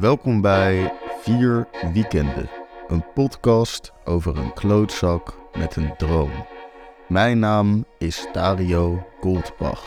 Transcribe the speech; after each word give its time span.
Welkom 0.00 0.40
bij 0.40 0.92
Vier 1.20 1.68
Weekenden, 1.92 2.50
een 2.88 3.04
podcast 3.14 3.92
over 4.04 4.36
een 4.36 4.52
klootzak 4.52 5.36
met 5.58 5.76
een 5.76 5.96
droom. 5.96 6.30
Mijn 7.08 7.38
naam 7.38 7.84
is 7.98 8.26
Dario 8.32 9.06
Goldbach. 9.20 9.84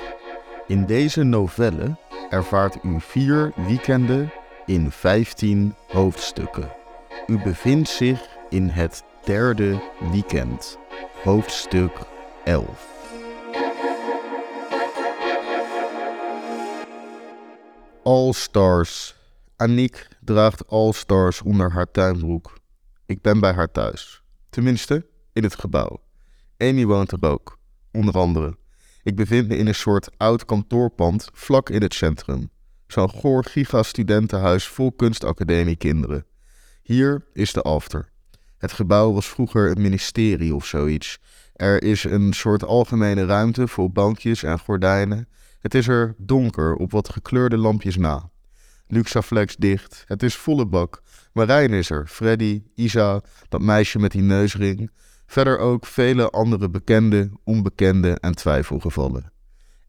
In 0.67 0.85
deze 0.85 1.23
novelle 1.23 1.95
ervaart 2.29 2.77
u 2.83 3.01
vier 3.01 3.51
weekenden 3.55 4.31
in 4.65 4.91
15 4.91 5.75
hoofdstukken. 5.87 6.71
U 7.27 7.41
bevindt 7.43 7.89
zich 7.89 8.27
in 8.49 8.67
het 8.67 9.03
derde 9.23 9.81
weekend, 10.11 10.77
hoofdstuk 11.23 11.91
11. 12.43 12.87
All 18.03 18.31
Stars. 18.31 19.22
Aniek 19.63 20.07
draagt 20.21 20.67
All 20.67 20.91
Stars 20.91 21.41
onder 21.41 21.71
haar 21.71 21.91
tuinbroek. 21.91 22.53
Ik 23.05 23.21
ben 23.21 23.39
bij 23.39 23.53
haar 23.53 23.71
thuis. 23.71 24.23
Tenminste, 24.49 25.07
in 25.33 25.43
het 25.43 25.55
gebouw. 25.55 26.03
Amy 26.57 26.85
woont 26.85 27.11
er 27.11 27.17
ook, 27.21 27.57
onder 27.91 28.13
andere. 28.13 28.57
Ik 29.03 29.15
bevind 29.15 29.47
me 29.47 29.57
in 29.57 29.67
een 29.67 29.75
soort 29.75 30.09
oud 30.17 30.45
kantoorpand 30.45 31.29
vlak 31.33 31.69
in 31.69 31.81
het 31.81 31.93
centrum. 31.93 32.49
Zo'n 32.87 33.09
goor 33.09 33.43
giga-studentenhuis 33.43 34.67
vol 34.67 34.91
kunstacademiekinderen. 34.91 36.25
Hier 36.81 37.25
is 37.33 37.53
de 37.53 37.61
after. 37.61 38.09
Het 38.57 38.71
gebouw 38.71 39.13
was 39.13 39.27
vroeger 39.27 39.71
een 39.71 39.81
ministerie 39.81 40.55
of 40.55 40.65
zoiets. 40.65 41.19
Er 41.53 41.83
is 41.83 42.03
een 42.03 42.33
soort 42.33 42.63
algemene 42.63 43.25
ruimte 43.25 43.67
vol 43.67 43.89
bankjes 43.89 44.43
en 44.43 44.59
gordijnen. 44.59 45.27
Het 45.59 45.73
is 45.73 45.87
er 45.87 46.15
donker 46.17 46.75
op 46.75 46.91
wat 46.91 47.09
gekleurde 47.09 47.57
lampjes 47.57 47.97
na. 47.97 48.31
Luxaflex 48.87 49.55
dicht, 49.55 50.03
het 50.07 50.23
is 50.23 50.35
volle 50.35 50.65
bak. 50.65 51.01
Marijn 51.33 51.73
is 51.73 51.89
er, 51.89 52.07
Freddy, 52.07 52.63
Isa, 52.75 53.21
dat 53.49 53.61
meisje 53.61 53.99
met 53.99 54.11
die 54.11 54.21
neusring. 54.21 54.91
Verder 55.25 55.57
ook 55.57 55.85
vele 55.85 56.29
andere 56.29 56.69
bekende, 56.69 57.31
onbekende 57.43 58.17
en 58.19 58.35
twijfelgevallen. 58.35 59.31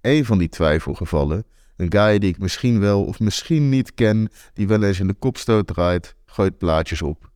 Een 0.01 0.25
van 0.25 0.39
die 0.39 0.49
twijfelgevallen, 0.49 1.45
een 1.77 1.93
guy 1.93 2.19
die 2.19 2.31
ik 2.31 2.39
misschien 2.39 2.81
wel 2.81 3.05
of 3.05 3.21
misschien 3.21 3.69
niet 3.69 3.95
ken, 3.95 4.31
die 4.53 4.69
wel 4.69 4.83
eens 4.83 5.01
in 5.01 5.07
de 5.07 5.15
kopstoot 5.15 5.67
draait, 5.67 6.15
gooit 6.27 6.59
plaatjes 6.59 7.03
op. 7.03 7.31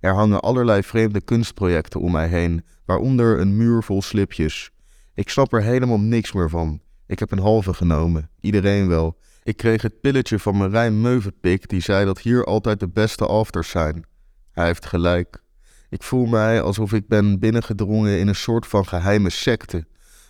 Er 0.00 0.14
hangen 0.14 0.40
allerlei 0.40 0.82
vreemde 0.82 1.20
kunstprojecten 1.20 2.00
om 2.00 2.12
mij 2.12 2.28
heen, 2.28 2.64
waaronder 2.84 3.40
een 3.40 3.56
muur 3.56 3.82
vol 3.82 4.02
slipjes. 4.02 4.70
Ik 5.14 5.28
snap 5.28 5.52
er 5.52 5.62
helemaal 5.62 6.00
niks 6.00 6.32
meer 6.32 6.50
van. 6.50 6.80
Ik 7.06 7.18
heb 7.18 7.30
een 7.30 7.38
halve 7.38 7.74
genomen, 7.74 8.30
iedereen 8.40 8.88
wel. 8.88 9.18
Ik 9.48 9.56
kreeg 9.56 9.82
het 9.82 10.00
pilletje 10.00 10.38
van 10.38 10.56
Marijn 10.56 11.00
Meuvenpik, 11.00 11.68
die 11.68 11.80
zei 11.80 12.04
dat 12.04 12.18
hier 12.18 12.44
altijd 12.44 12.80
de 12.80 12.88
beste 12.88 13.26
afters 13.26 13.70
zijn. 13.70 14.04
Hij 14.50 14.66
heeft 14.66 14.86
gelijk. 14.86 15.42
Ik 15.88 16.02
voel 16.02 16.26
mij 16.26 16.62
alsof 16.62 16.92
ik 16.92 17.08
ben 17.08 17.38
binnengedrongen 17.38 18.18
in 18.18 18.28
een 18.28 18.34
soort 18.34 18.66
van 18.66 18.86
geheime 18.86 19.30
secte. 19.30 19.86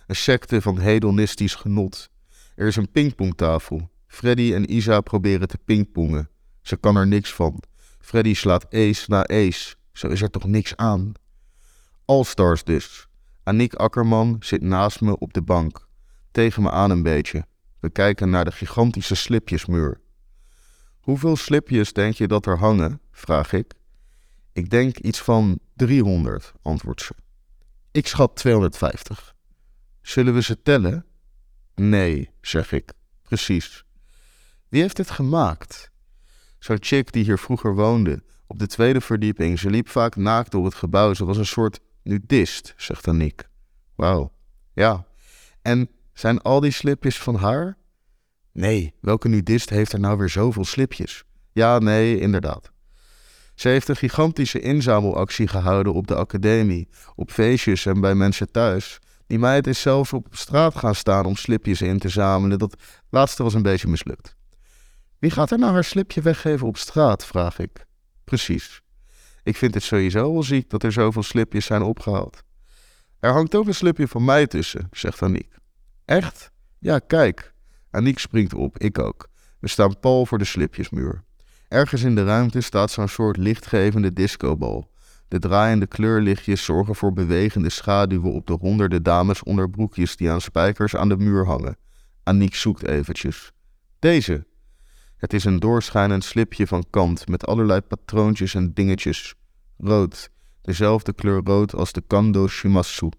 Een 0.07 0.15
secte 0.15 0.61
van 0.61 0.77
hedonistisch 0.79 1.55
genot. 1.55 2.09
Er 2.55 2.67
is 2.67 2.75
een 2.75 2.91
pingpongtafel. 2.91 3.89
Freddy 4.07 4.53
en 4.53 4.73
Isa 4.73 5.01
proberen 5.01 5.47
te 5.47 5.57
pingpongen. 5.65 6.29
Ze 6.61 6.77
kan 6.77 6.95
er 6.95 7.07
niks 7.07 7.33
van. 7.33 7.63
Freddy 7.99 8.33
slaat 8.33 8.73
ace 8.73 9.05
na 9.07 9.27
ace. 9.27 9.75
Zo 9.91 10.07
is 10.07 10.21
er 10.21 10.29
toch 10.29 10.45
niks 10.45 10.75
aan? 10.75 11.11
Allstars 12.05 12.63
dus. 12.63 13.07
Aniek 13.43 13.73
Akkerman 13.73 14.35
zit 14.39 14.61
naast 14.61 15.01
me 15.01 15.17
op 15.17 15.33
de 15.33 15.41
bank. 15.41 15.87
Tegen 16.31 16.63
me 16.63 16.71
aan 16.71 16.91
een 16.91 17.03
beetje. 17.03 17.45
We 17.79 17.89
kijken 17.89 18.29
naar 18.29 18.45
de 18.45 18.51
gigantische 18.51 19.15
slipjesmuur. 19.15 20.01
Hoeveel 20.99 21.35
slipjes 21.35 21.93
denk 21.93 22.13
je 22.13 22.27
dat 22.27 22.45
er 22.45 22.57
hangen? 22.57 23.01
vraag 23.11 23.53
ik. 23.53 23.73
Ik 24.53 24.69
denk 24.69 24.97
iets 24.97 25.19
van 25.19 25.59
300, 25.75 26.53
antwoordt 26.61 27.01
ze. 27.01 27.13
Ik 27.91 28.07
schat 28.07 28.35
250. 28.35 29.35
Zullen 30.01 30.33
we 30.33 30.41
ze 30.41 30.61
tellen? 30.61 31.05
Nee, 31.75 32.29
zeg 32.41 32.71
ik. 32.71 32.91
Precies. 33.21 33.83
Wie 34.67 34.81
heeft 34.81 34.95
dit 34.95 35.09
gemaakt? 35.09 35.91
Zo'n 36.59 36.77
chick 36.79 37.11
die 37.11 37.23
hier 37.23 37.37
vroeger 37.37 37.75
woonde, 37.75 38.23
op 38.47 38.59
de 38.59 38.67
tweede 38.67 39.01
verdieping. 39.01 39.59
Ze 39.59 39.69
liep 39.69 39.89
vaak 39.89 40.15
naakt 40.15 40.51
door 40.51 40.65
het 40.65 40.73
gebouw. 40.73 41.13
Ze 41.13 41.25
was 41.25 41.37
een 41.37 41.45
soort 41.45 41.79
nudist, 42.03 42.73
zegt 42.77 43.07
Aniek. 43.07 43.47
Wauw. 43.95 44.33
Ja. 44.73 45.05
En 45.61 45.89
zijn 46.19 46.41
al 46.41 46.59
die 46.59 46.71
slipjes 46.71 47.19
van 47.19 47.35
haar? 47.35 47.77
Nee, 48.51 48.93
welke 49.01 49.27
nudist 49.27 49.69
heeft 49.69 49.93
er 49.93 49.99
nou 49.99 50.17
weer 50.17 50.29
zoveel 50.29 50.65
slipjes? 50.65 51.23
Ja, 51.51 51.77
nee, 51.77 52.19
inderdaad. 52.19 52.71
Ze 53.55 53.67
heeft 53.67 53.87
een 53.87 53.95
gigantische 53.95 54.59
inzamelactie 54.59 55.47
gehouden 55.47 55.93
op 55.93 56.07
de 56.07 56.15
academie, 56.15 56.89
op 57.15 57.31
feestjes 57.31 57.85
en 57.85 58.01
bij 58.01 58.15
mensen 58.15 58.51
thuis. 58.51 58.99
Die 59.27 59.39
meid 59.39 59.67
is 59.67 59.81
zelfs 59.81 60.13
op 60.13 60.27
straat 60.31 60.75
gaan 60.75 60.95
staan 60.95 61.25
om 61.25 61.35
slipjes 61.35 61.81
in 61.81 61.99
te 61.99 62.09
zamelen. 62.09 62.59
Dat 62.59 62.81
laatste 63.09 63.43
was 63.43 63.53
een 63.53 63.61
beetje 63.61 63.87
mislukt. 63.87 64.35
Wie 65.19 65.31
gaat 65.31 65.51
er 65.51 65.59
nou 65.59 65.73
haar 65.73 65.83
slipje 65.83 66.21
weggeven 66.21 66.67
op 66.67 66.77
straat, 66.77 67.25
vraag 67.25 67.59
ik. 67.59 67.85
Precies. 68.23 68.81
Ik 69.43 69.55
vind 69.55 69.73
het 69.73 69.83
sowieso 69.83 70.33
wel 70.33 70.43
ziek 70.43 70.69
dat 70.69 70.83
er 70.83 70.91
zoveel 70.91 71.23
slipjes 71.23 71.65
zijn 71.65 71.81
opgehaald. 71.81 72.43
Er 73.19 73.31
hangt 73.31 73.55
ook 73.55 73.67
een 73.67 73.75
slipje 73.75 74.07
van 74.07 74.25
mij 74.25 74.47
tussen, 74.47 74.87
zegt 74.91 75.21
Aniek. 75.21 75.58
Echt? 76.09 76.51
Ja, 76.79 76.99
kijk. 76.99 77.53
Aniek 77.91 78.19
springt 78.19 78.53
op, 78.53 78.77
ik 78.77 78.99
ook. 78.99 79.29
We 79.59 79.67
staan 79.67 79.99
pal 79.99 80.25
voor 80.25 80.37
de 80.37 80.45
slipjesmuur. 80.45 81.23
Ergens 81.67 82.03
in 82.03 82.15
de 82.15 82.23
ruimte 82.23 82.61
staat 82.61 82.91
zo'n 82.91 83.07
soort 83.07 83.37
lichtgevende 83.37 84.13
discobal. 84.13 84.91
De 85.27 85.39
draaiende 85.39 85.87
kleurlichtjes 85.87 86.63
zorgen 86.63 86.95
voor 86.95 87.13
bewegende 87.13 87.69
schaduwen 87.69 88.33
op 88.33 88.47
de 88.47 88.57
honderden 88.59 89.03
dames 89.03 89.43
onderbroekjes 89.43 90.15
die 90.15 90.31
aan 90.31 90.41
spijkers 90.41 90.95
aan 90.95 91.09
de 91.09 91.17
muur 91.17 91.45
hangen. 91.45 91.77
Aniek 92.23 92.55
zoekt 92.55 92.87
eventjes. 92.87 93.51
Deze. 93.99 94.45
Het 95.17 95.33
is 95.33 95.43
een 95.43 95.59
doorschijnend 95.59 96.23
slipje 96.23 96.67
van 96.67 96.85
kant 96.89 97.27
met 97.27 97.45
allerlei 97.45 97.81
patroontjes 97.81 98.55
en 98.55 98.73
dingetjes. 98.73 99.35
Rood, 99.77 100.29
dezelfde 100.61 101.13
kleur 101.13 101.41
rood 101.43 101.75
als 101.75 101.91
de 101.91 102.01
Kando 102.07 102.47
Shimasu. 102.47 103.09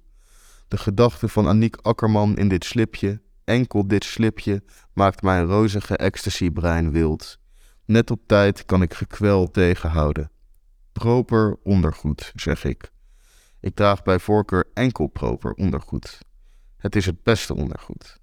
De 0.70 0.78
gedachte 0.78 1.28
van 1.28 1.48
Aniek 1.48 1.76
Akkerman 1.76 2.36
in 2.36 2.48
dit 2.48 2.64
slipje, 2.64 3.22
enkel 3.44 3.86
dit 3.86 4.04
slipje, 4.04 4.62
maakt 4.92 5.22
mijn 5.22 5.44
rozige 5.44 5.97
ecstasy-brein 5.97 6.91
wild. 6.91 7.38
Net 7.84 8.10
op 8.10 8.20
tijd 8.26 8.64
kan 8.64 8.82
ik 8.82 8.94
gekwel 8.94 9.50
tegenhouden. 9.50 10.30
Proper 10.92 11.59
ondergoed, 11.62 12.32
zeg 12.34 12.64
ik. 12.64 12.91
Ik 13.60 13.75
draag 13.75 14.03
bij 14.03 14.19
voorkeur 14.19 14.64
enkel 14.75 15.06
proper 15.06 15.53
ondergoed. 15.53 16.19
Het 16.76 16.97
is 16.97 17.06
het 17.06 17.22
beste 17.22 17.54
ondergoed. 17.54 18.20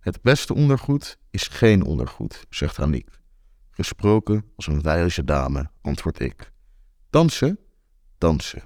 Het 0.00 0.22
beste 0.22 0.54
ondergoed 0.54 1.18
is 1.30 1.48
geen 1.48 1.84
ondergoed, 1.84 2.46
zegt 2.50 2.78
Aniek. 2.78 3.10
Gesproken 3.70 4.44
als 4.56 4.66
een 4.66 4.82
wijze 4.82 5.24
dame, 5.24 5.70
antwoord 5.80 6.20
ik. 6.20 6.52
Dansen? 7.10 7.58
Dansen. 8.18 8.62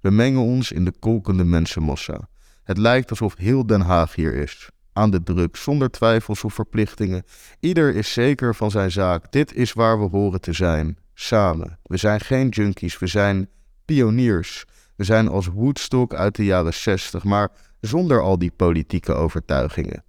We 0.00 0.10
mengen 0.10 0.42
ons 0.42 0.72
in 0.72 0.84
de 0.84 0.92
kolkende 0.98 1.44
mensenmassa. 1.44 2.28
Het 2.66 2.78
lijkt 2.78 3.10
alsof 3.10 3.36
heel 3.36 3.66
Den 3.66 3.80
Haag 3.80 4.14
hier 4.14 4.34
is. 4.34 4.68
Aan 4.92 5.10
de 5.10 5.22
druk, 5.22 5.56
zonder 5.56 5.90
twijfels 5.90 6.44
of 6.44 6.54
verplichtingen. 6.54 7.24
Ieder 7.60 7.94
is 7.94 8.12
zeker 8.12 8.54
van 8.54 8.70
zijn 8.70 8.90
zaak. 8.90 9.32
Dit 9.32 9.54
is 9.54 9.72
waar 9.72 10.00
we 10.00 10.08
horen 10.08 10.40
te 10.40 10.52
zijn. 10.52 10.98
Samen. 11.14 11.78
We 11.82 11.96
zijn 11.96 12.20
geen 12.20 12.48
junkies, 12.48 12.98
we 12.98 13.06
zijn 13.06 13.48
pioniers. 13.84 14.64
We 14.96 15.04
zijn 15.04 15.28
als 15.28 15.46
Woodstock 15.46 16.14
uit 16.14 16.34
de 16.34 16.44
jaren 16.44 16.74
zestig, 16.74 17.24
maar 17.24 17.50
zonder 17.80 18.20
al 18.20 18.38
die 18.38 18.52
politieke 18.56 19.12
overtuigingen. 19.12 20.04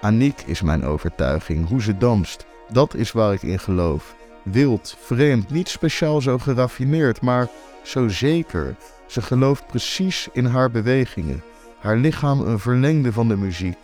Aniek 0.00 0.40
is 0.46 0.62
mijn 0.62 0.84
overtuiging, 0.84 1.68
hoe 1.68 1.82
ze 1.82 1.98
danst. 1.98 2.46
Dat 2.72 2.94
is 2.94 3.12
waar 3.12 3.32
ik 3.32 3.42
in 3.42 3.58
geloof. 3.58 4.14
Wild, 4.42 4.96
vreemd, 5.00 5.50
niet 5.50 5.68
speciaal 5.68 6.20
zo 6.20 6.38
geraffineerd, 6.38 7.20
maar 7.20 7.48
zo 7.82 8.08
zeker. 8.08 8.76
Ze 9.06 9.22
gelooft 9.22 9.66
precies 9.66 10.28
in 10.32 10.44
haar 10.44 10.70
bewegingen. 10.70 11.42
Haar 11.78 11.96
lichaam 11.96 12.40
een 12.40 12.58
verlengde 12.58 13.12
van 13.12 13.28
de 13.28 13.36
muziek. 13.36 13.76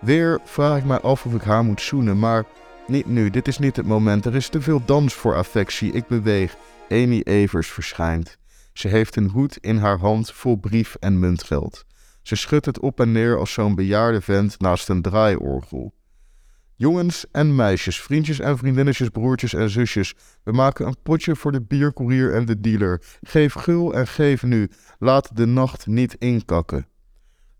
Weer 0.00 0.40
vraag 0.44 0.78
ik 0.78 0.84
mij 0.84 1.00
af 1.00 1.26
of 1.26 1.34
ik 1.34 1.42
haar 1.42 1.64
moet 1.64 1.80
zoenen, 1.80 2.18
maar 2.18 2.44
niet 2.86 3.06
nu. 3.06 3.30
Dit 3.30 3.48
is 3.48 3.58
niet 3.58 3.76
het 3.76 3.86
moment. 3.86 4.24
Er 4.24 4.34
is 4.34 4.48
te 4.48 4.60
veel 4.60 4.82
dans 4.84 5.14
voor 5.14 5.34
affectie. 5.34 5.92
Ik 5.92 6.06
beweeg. 6.06 6.56
Amy 6.88 7.20
Evers 7.24 7.68
verschijnt. 7.68 8.38
Ze 8.72 8.88
heeft 8.88 9.16
een 9.16 9.28
hoed 9.28 9.56
in 9.56 9.76
haar 9.76 9.98
hand 9.98 10.32
vol 10.32 10.56
brief 10.56 10.96
en 11.00 11.18
muntgeld. 11.18 11.84
Ze 12.22 12.36
schudt 12.36 12.66
het 12.66 12.80
op 12.80 13.00
en 13.00 13.12
neer 13.12 13.38
als 13.38 13.52
zo'n 13.52 13.74
bejaarde 13.74 14.20
vent 14.20 14.60
naast 14.60 14.88
een 14.88 15.02
draaiorgel. 15.02 15.94
Jongens 16.76 17.26
en 17.32 17.54
meisjes, 17.54 18.00
vriendjes 18.00 18.38
en 18.38 18.58
vriendinnetjes, 18.58 19.08
broertjes 19.08 19.54
en 19.54 19.70
zusjes. 19.70 20.14
We 20.42 20.52
maken 20.52 20.86
een 20.86 20.96
potje 21.02 21.36
voor 21.36 21.52
de 21.52 21.62
bierkoerier 21.62 22.34
en 22.34 22.44
de 22.44 22.60
dealer. 22.60 23.02
Geef 23.22 23.52
gul 23.52 23.94
en 23.94 24.06
geef 24.06 24.42
nu. 24.42 24.70
Laat 24.98 25.36
de 25.36 25.46
nacht 25.46 25.86
niet 25.86 26.14
inkakken. 26.14 26.86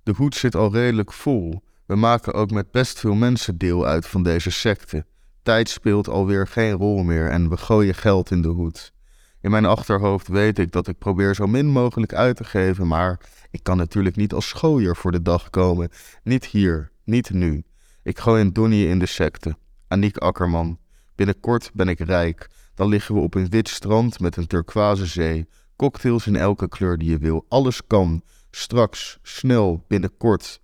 De 0.03 0.13
hoed 0.17 0.35
zit 0.35 0.55
al 0.55 0.73
redelijk 0.73 1.13
vol. 1.13 1.63
We 1.87 1.97
maken 1.97 2.35
ook 2.35 2.51
met 2.51 2.71
best 2.71 2.99
veel 2.99 3.15
mensen 3.15 3.59
deel 3.59 3.87
uit 3.87 4.07
van 4.07 4.23
deze 4.23 4.51
secte. 4.51 5.07
Tijd 5.43 5.69
speelt 5.69 6.09
alweer 6.09 6.47
geen 6.47 6.73
rol 6.73 7.03
meer 7.03 7.29
en 7.29 7.49
we 7.49 7.57
gooien 7.57 7.95
geld 7.95 8.31
in 8.31 8.43
de 8.43 8.49
hoed. 8.49 8.93
In 9.41 9.51
mijn 9.51 9.65
achterhoofd 9.65 10.29
weet 10.29 10.59
ik 10.59 10.73
dat 10.73 10.89
ik 10.89 10.99
probeer 10.99 11.35
zo 11.35 11.47
min 11.47 11.67
mogelijk 11.67 12.15
uit 12.15 12.37
te 12.37 12.45
geven, 12.45 12.87
maar 12.87 13.21
ik 13.51 13.63
kan 13.63 13.77
natuurlijk 13.77 14.17
niet 14.17 14.33
als 14.33 14.49
schooier 14.49 14.97
voor 14.97 15.13
de 15.13 15.23
dag 15.23 15.51
komen. 15.51 15.89
Niet 16.23 16.45
hier, 16.45 16.91
niet 17.05 17.31
nu. 17.31 17.65
Ik 18.03 18.19
gooi 18.19 18.41
een 18.41 18.53
donnie 18.53 18.89
in 18.89 18.99
de 18.99 19.07
secte. 19.07 19.57
Aniek 19.89 20.17
Akkerman. 20.17 20.79
Binnenkort 21.15 21.71
ben 21.75 21.89
ik 21.89 21.99
rijk. 21.99 22.49
Dan 22.75 22.89
liggen 22.89 23.15
we 23.15 23.21
op 23.21 23.35
een 23.35 23.49
wit 23.49 23.69
strand 23.69 24.21
met 24.21 24.37
een 24.37 24.47
turquoise 24.47 25.07
zee. 25.07 25.49
Cocktails 25.77 26.27
in 26.27 26.37
elke 26.37 26.69
kleur 26.69 26.99
die 26.99 27.11
je 27.11 27.19
wil. 27.19 27.45
Alles 27.49 27.87
kan. 27.87 28.23
Straks, 28.51 29.19
snel, 29.23 29.85
binnenkort. 29.89 30.61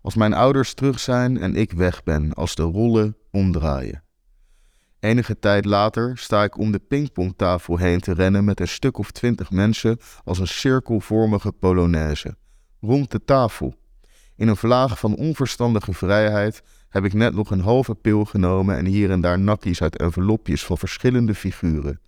Als 0.00 0.14
mijn 0.14 0.34
ouders 0.34 0.74
terug 0.74 1.00
zijn 1.00 1.38
en 1.38 1.56
ik 1.56 1.72
weg 1.72 2.02
ben, 2.02 2.32
als 2.32 2.54
de 2.54 2.62
rollen 2.62 3.16
omdraaien. 3.30 4.02
Enige 5.00 5.38
tijd 5.38 5.64
later 5.64 6.18
sta 6.18 6.44
ik 6.44 6.58
om 6.58 6.72
de 6.72 6.78
pingpongtafel 6.78 7.76
heen 7.76 8.00
te 8.00 8.12
rennen 8.12 8.44
met 8.44 8.60
een 8.60 8.68
stuk 8.68 8.98
of 8.98 9.10
twintig 9.10 9.50
mensen 9.50 9.98
als 10.24 10.38
een 10.38 10.48
cirkelvormige 10.48 11.52
polonaise. 11.52 12.36
Rond 12.80 13.10
de 13.10 13.24
tafel. 13.24 13.74
In 14.36 14.48
een 14.48 14.56
vlaag 14.56 14.98
van 14.98 15.16
onverstandige 15.16 15.92
vrijheid 15.92 16.62
heb 16.88 17.04
ik 17.04 17.12
net 17.12 17.34
nog 17.34 17.50
een 17.50 17.60
halve 17.60 17.94
pil 17.94 18.24
genomen 18.24 18.76
en 18.76 18.86
hier 18.86 19.10
en 19.10 19.20
daar 19.20 19.38
nakkies 19.38 19.82
uit 19.82 19.96
envelopjes 19.96 20.64
van 20.64 20.78
verschillende 20.78 21.34
figuren. 21.34 22.00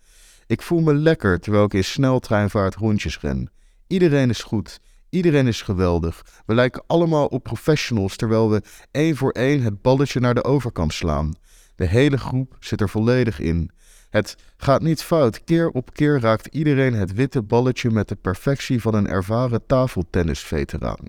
Ik 0.47 0.63
voel 0.63 0.81
me 0.81 0.95
lekker 0.95 1.41
terwijl 1.41 1.65
ik 1.65 1.75
in 1.75 1.85
sneltreinvaart 1.85 2.75
rondjes 2.75 3.21
ren. 3.21 3.51
Iedereen 3.87 4.31
is 4.31 4.43
goed, 4.43 4.81
iedereen 5.15 5.47
is 5.47 5.63
geweldig. 5.63 6.25
We 6.47 6.55
lijken 6.55 6.85
allemaal 6.87 7.27
op 7.27 7.43
professionals 7.43 8.17
terwijl 8.17 8.51
we 8.51 8.63
één 8.91 9.17
voor 9.17 9.31
één 9.31 9.63
het 9.63 9.83
balletje 9.83 10.21
naar 10.21 10.35
de 10.35 10.45
overkant 10.45 10.93
slaan. 10.93 11.33
De 11.77 11.87
hele 11.87 12.19
groep 12.19 12.57
zit 12.61 12.81
er 12.81 12.89
volledig 12.89 13.41
in. 13.41 13.71
Het 14.11 14.37
gaat 14.57 14.83
niet 14.83 15.03
fout. 15.03 15.45
Keer 15.45 15.69
op 15.69 15.93
keer 15.93 16.21
raakt 16.21 16.47
iedereen 16.47 16.95
het 16.95 17.13
witte 17.13 17.43
balletje 17.43 17.91
met 17.91 18.09
de 18.09 18.15
perfectie 18.15 18.81
van 18.81 18.95
een 18.95 19.09
ervaren 19.09 19.67
tafeltennisveteraan. 19.67 21.05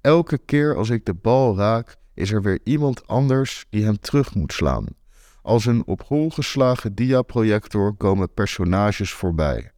Elke 0.00 0.38
keer 0.38 0.76
als 0.76 0.90
ik 0.90 1.04
de 1.04 1.14
bal 1.14 1.56
raak, 1.56 1.96
is 2.14 2.32
er 2.32 2.42
weer 2.42 2.58
iemand 2.64 3.06
anders 3.06 3.66
die 3.70 3.84
hem 3.84 3.98
terug 4.00 4.34
moet 4.34 4.52
slaan. 4.52 4.86
Als 5.42 5.66
een 5.66 5.86
op 5.86 6.02
hol 6.02 6.30
geslagen 6.30 6.94
diaprojector 6.94 7.94
komen 7.94 8.34
personages 8.34 9.12
voorbij. 9.12 9.72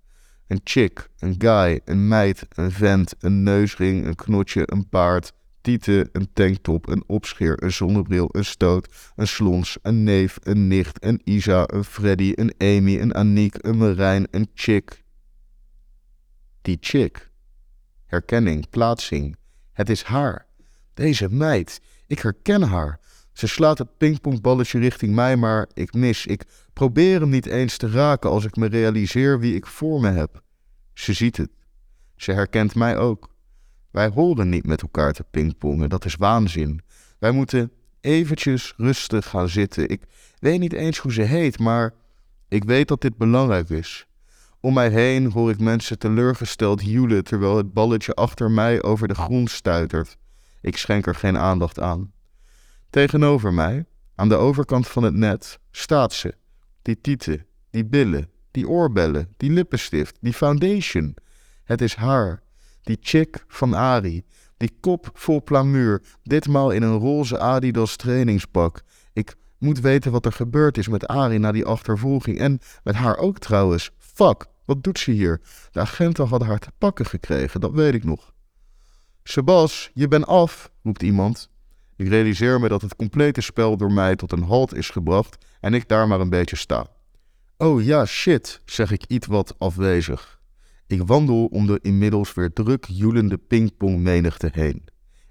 Een 0.53 0.61
chick, 0.65 1.09
een 1.19 1.35
guy, 1.39 1.81
een 1.85 2.09
meid, 2.09 2.47
een 2.49 2.71
vent, 2.71 3.15
een 3.19 3.43
neusring, 3.43 4.07
een 4.07 4.15
knotje, 4.15 4.63
een 4.65 4.89
paard, 4.89 5.33
tieten, 5.61 6.09
een 6.13 6.33
tanktop, 6.33 6.89
een 6.89 7.05
opscheer, 7.07 7.63
een 7.63 7.73
zonnebril, 7.73 8.29
een 8.33 8.45
stoot, 8.45 9.13
een 9.17 9.27
slons, 9.27 9.79
een 9.83 10.03
neef, 10.03 10.39
een 10.43 10.69
nicht, 10.69 11.05
een 11.05 11.21
Isa, 11.25 11.65
een 11.67 11.85
Freddy, 11.85 12.33
een 12.35 12.55
Amy, 12.59 13.01
een 13.01 13.15
Aniek, 13.15 13.57
een 13.61 13.77
Marijn, 13.77 14.27
een 14.31 14.51
chick. 14.55 15.03
Die 16.63 16.77
chick. 16.81 17.31
Herkenning, 18.07 18.71
plaatsing. 18.71 19.37
Het 19.73 19.91
is 19.91 20.03
haar. 20.03 20.47
Deze 20.95 21.29
meid. 21.31 21.81
Ik 22.07 22.19
herken 22.19 22.63
haar. 22.63 23.01
Ze 23.33 23.47
slaat 23.47 23.79
het 23.79 23.97
pingpongballetje 23.97 24.79
richting 24.79 25.15
mij, 25.15 25.37
maar 25.37 25.69
ik 25.75 25.95
mis. 25.95 26.27
Ik 26.27 26.45
probeer 26.73 27.21
hem 27.21 27.29
niet 27.29 27.47
eens 27.47 27.77
te 27.77 27.91
raken 27.91 28.31
als 28.31 28.45
ik 28.45 28.57
me 28.57 28.67
realiseer 28.67 29.41
wie 29.41 29.55
ik 29.55 29.67
voor 29.67 30.01
me 30.01 30.11
heb. 30.11 30.43
Ze 30.95 31.13
ziet 31.13 31.37
het. 31.37 31.51
Ze 32.17 32.33
herkent 32.33 32.75
mij 32.75 32.97
ook. 32.97 33.31
Wij 33.91 34.09
horen 34.09 34.49
niet 34.49 34.67
met 34.67 34.83
elkaar 34.83 35.13
te 35.13 35.25
pingpongen, 35.31 35.89
dat 35.89 36.05
is 36.05 36.17
waanzin. 36.17 36.81
Wij 37.19 37.31
moeten 37.31 37.73
eventjes 38.01 38.75
rustig 38.77 39.29
gaan 39.29 39.49
zitten. 39.49 39.89
Ik 39.89 40.03
weet 40.39 40.61
niet 40.61 40.73
eens 40.73 40.99
hoe 40.99 41.13
ze 41.13 41.23
heet, 41.23 41.59
maar 41.59 41.95
ik 42.49 42.65
weet 42.65 42.89
dat 42.89 43.01
dit 43.01 43.17
belangrijk 43.17 43.71
is. 43.71 44.07
Om 44.61 44.75
mij 44.75 44.89
heen 44.89 45.31
hoor 45.31 45.51
ik 45.51 45.59
mensen 45.59 45.99
teleurgesteld 45.99 46.85
joelen 46.85 47.25
terwijl 47.25 47.57
het 47.57 47.73
balletje 47.73 48.15
achter 48.15 48.51
mij 48.51 48.83
over 48.83 49.09
de 49.09 49.15
grond 49.15 49.51
stuitert. 49.51 50.17
Ik 50.61 50.77
schenk 50.77 51.07
er 51.07 51.15
geen 51.15 51.39
aandacht 51.39 51.81
aan. 51.81 52.13
Tegenover 52.93 53.55
mij, 53.55 53.85
aan 54.15 54.29
de 54.29 54.35
overkant 54.35 54.89
van 54.89 55.03
het 55.03 55.15
net, 55.15 55.59
staat 55.71 56.13
ze. 56.13 56.35
Die 56.83 57.01
tieten, 57.01 57.47
die 57.71 57.85
billen, 57.85 58.31
die 58.51 58.69
oorbellen, 58.69 59.35
die 59.37 59.51
lippenstift, 59.51 60.17
die 60.21 60.33
foundation. 60.33 61.15
Het 61.65 61.81
is 61.81 61.95
haar, 61.95 62.43
die 62.83 62.97
chick 63.01 63.45
van 63.49 63.75
Ari. 63.75 64.25
Die 64.57 64.77
kop 64.81 65.11
vol 65.15 65.43
plamuur, 65.43 66.03
ditmaal 66.23 66.71
in 66.71 66.83
een 66.83 66.99
roze 66.99 67.39
Adidas 67.39 67.97
trainingspak. 67.97 68.83
Ik 69.13 69.35
moet 69.59 69.81
weten 69.81 70.13
wat 70.13 70.27
er 70.27 70.33
gebeurd 70.33 70.79
is 70.79 70.89
met 70.89 71.07
Ari 71.07 71.39
na 71.39 71.53
die 71.53 71.65
achtervolging. 71.65 72.39
En 72.39 72.61
met 72.83 72.95
haar 72.95 73.17
ook 73.17 73.39
trouwens. 73.39 73.91
Fuck, 73.99 74.47
wat 74.65 74.83
doet 74.83 74.99
ze 74.99 75.11
hier? 75.11 75.41
De 75.71 75.81
agenten 75.81 76.27
hadden 76.27 76.49
haar 76.49 76.59
te 76.59 76.71
pakken 76.79 77.07
gekregen, 77.07 77.61
dat 77.61 77.73
weet 77.73 77.95
ik 77.95 78.05
nog. 78.05 78.33
Sebas, 79.23 79.91
je 79.95 80.09
bent 80.09 80.27
af, 80.27 80.71
roept 80.83 81.03
iemand. 81.03 81.51
Ik 82.03 82.09
realiseer 82.09 82.61
me 82.61 82.69
dat 82.69 82.83
het 82.83 82.97
complete 82.97 83.41
spel 83.41 83.77
door 83.77 83.93
mij 83.93 84.17
tot 84.17 84.33
een 84.33 84.43
halt 84.43 84.75
is 84.75 84.91
gebracht 84.91 85.47
en 85.61 85.75
ik 85.75 85.89
daar 85.89 86.09
maar 86.09 86.21
een 86.21 86.31
beetje 86.31 86.57
sta. 86.57 86.87
Oh 87.57 87.83
ja, 87.83 88.07
shit, 88.07 88.61
zeg 88.65 88.91
ik 88.91 89.05
iets 89.09 89.27
wat 89.27 89.55
afwezig. 89.59 90.41
Ik 90.87 91.03
wandel 91.07 91.47
om 91.47 91.67
de 91.67 91.79
inmiddels 91.83 92.35
weer 92.35 92.53
druk 92.53 92.87
joelende 92.89 93.39
pingpongmenigte 93.39 94.49
heen. 94.53 94.85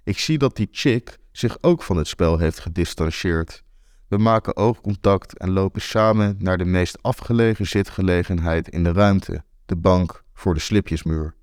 Ik 0.03 0.17
zie 0.17 0.37
dat 0.37 0.55
die 0.55 0.67
chick 0.71 1.17
zich 1.31 1.57
ook 1.61 1.83
van 1.83 1.97
het 1.97 2.07
spel 2.07 2.37
heeft 2.37 2.59
gedistanceerd. 2.59 3.63
We 4.07 4.17
maken 4.17 4.55
oogcontact 4.55 5.37
en 5.37 5.49
lopen 5.49 5.81
samen 5.81 6.35
naar 6.39 6.57
de 6.57 6.65
meest 6.65 7.01
afgelegen 7.01 7.67
zitgelegenheid 7.67 8.69
in 8.69 8.83
de 8.83 8.91
ruimte, 8.91 9.43
de 9.65 9.75
bank 9.75 10.23
voor 10.33 10.53
de 10.53 10.59
slipjesmuur. 10.59 11.35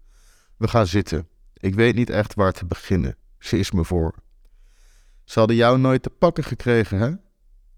We 0.57 0.69
gaan 0.69 0.87
zitten. 0.87 1.29
Ik 1.55 1.75
weet 1.75 1.95
niet 1.95 2.11
echt 2.11 2.35
waar 2.35 2.53
te 2.53 2.67
beginnen. 2.67 3.17
Ze 3.39 3.59
is 3.59 3.71
me 3.71 3.85
voor. 3.85 4.15
Ze 5.29 5.39
hadden 5.39 5.57
jou 5.57 5.79
nooit 5.79 6.03
te 6.03 6.11
pakken 6.11 6.45
gekregen, 6.45 6.99
hè? 6.99 7.13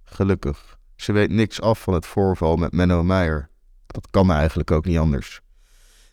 Gelukkig. 0.02 0.78
Ze 0.96 1.12
weet 1.12 1.30
niks 1.30 1.60
af 1.60 1.82
van 1.82 1.94
het 1.94 2.06
voorval 2.06 2.56
met 2.56 2.72
Menno 2.72 3.02
Meijer. 3.02 3.48
Dat 3.86 4.10
kan 4.10 4.26
me 4.26 4.32
eigenlijk 4.32 4.70
ook 4.70 4.84
niet 4.84 4.98
anders. 4.98 5.40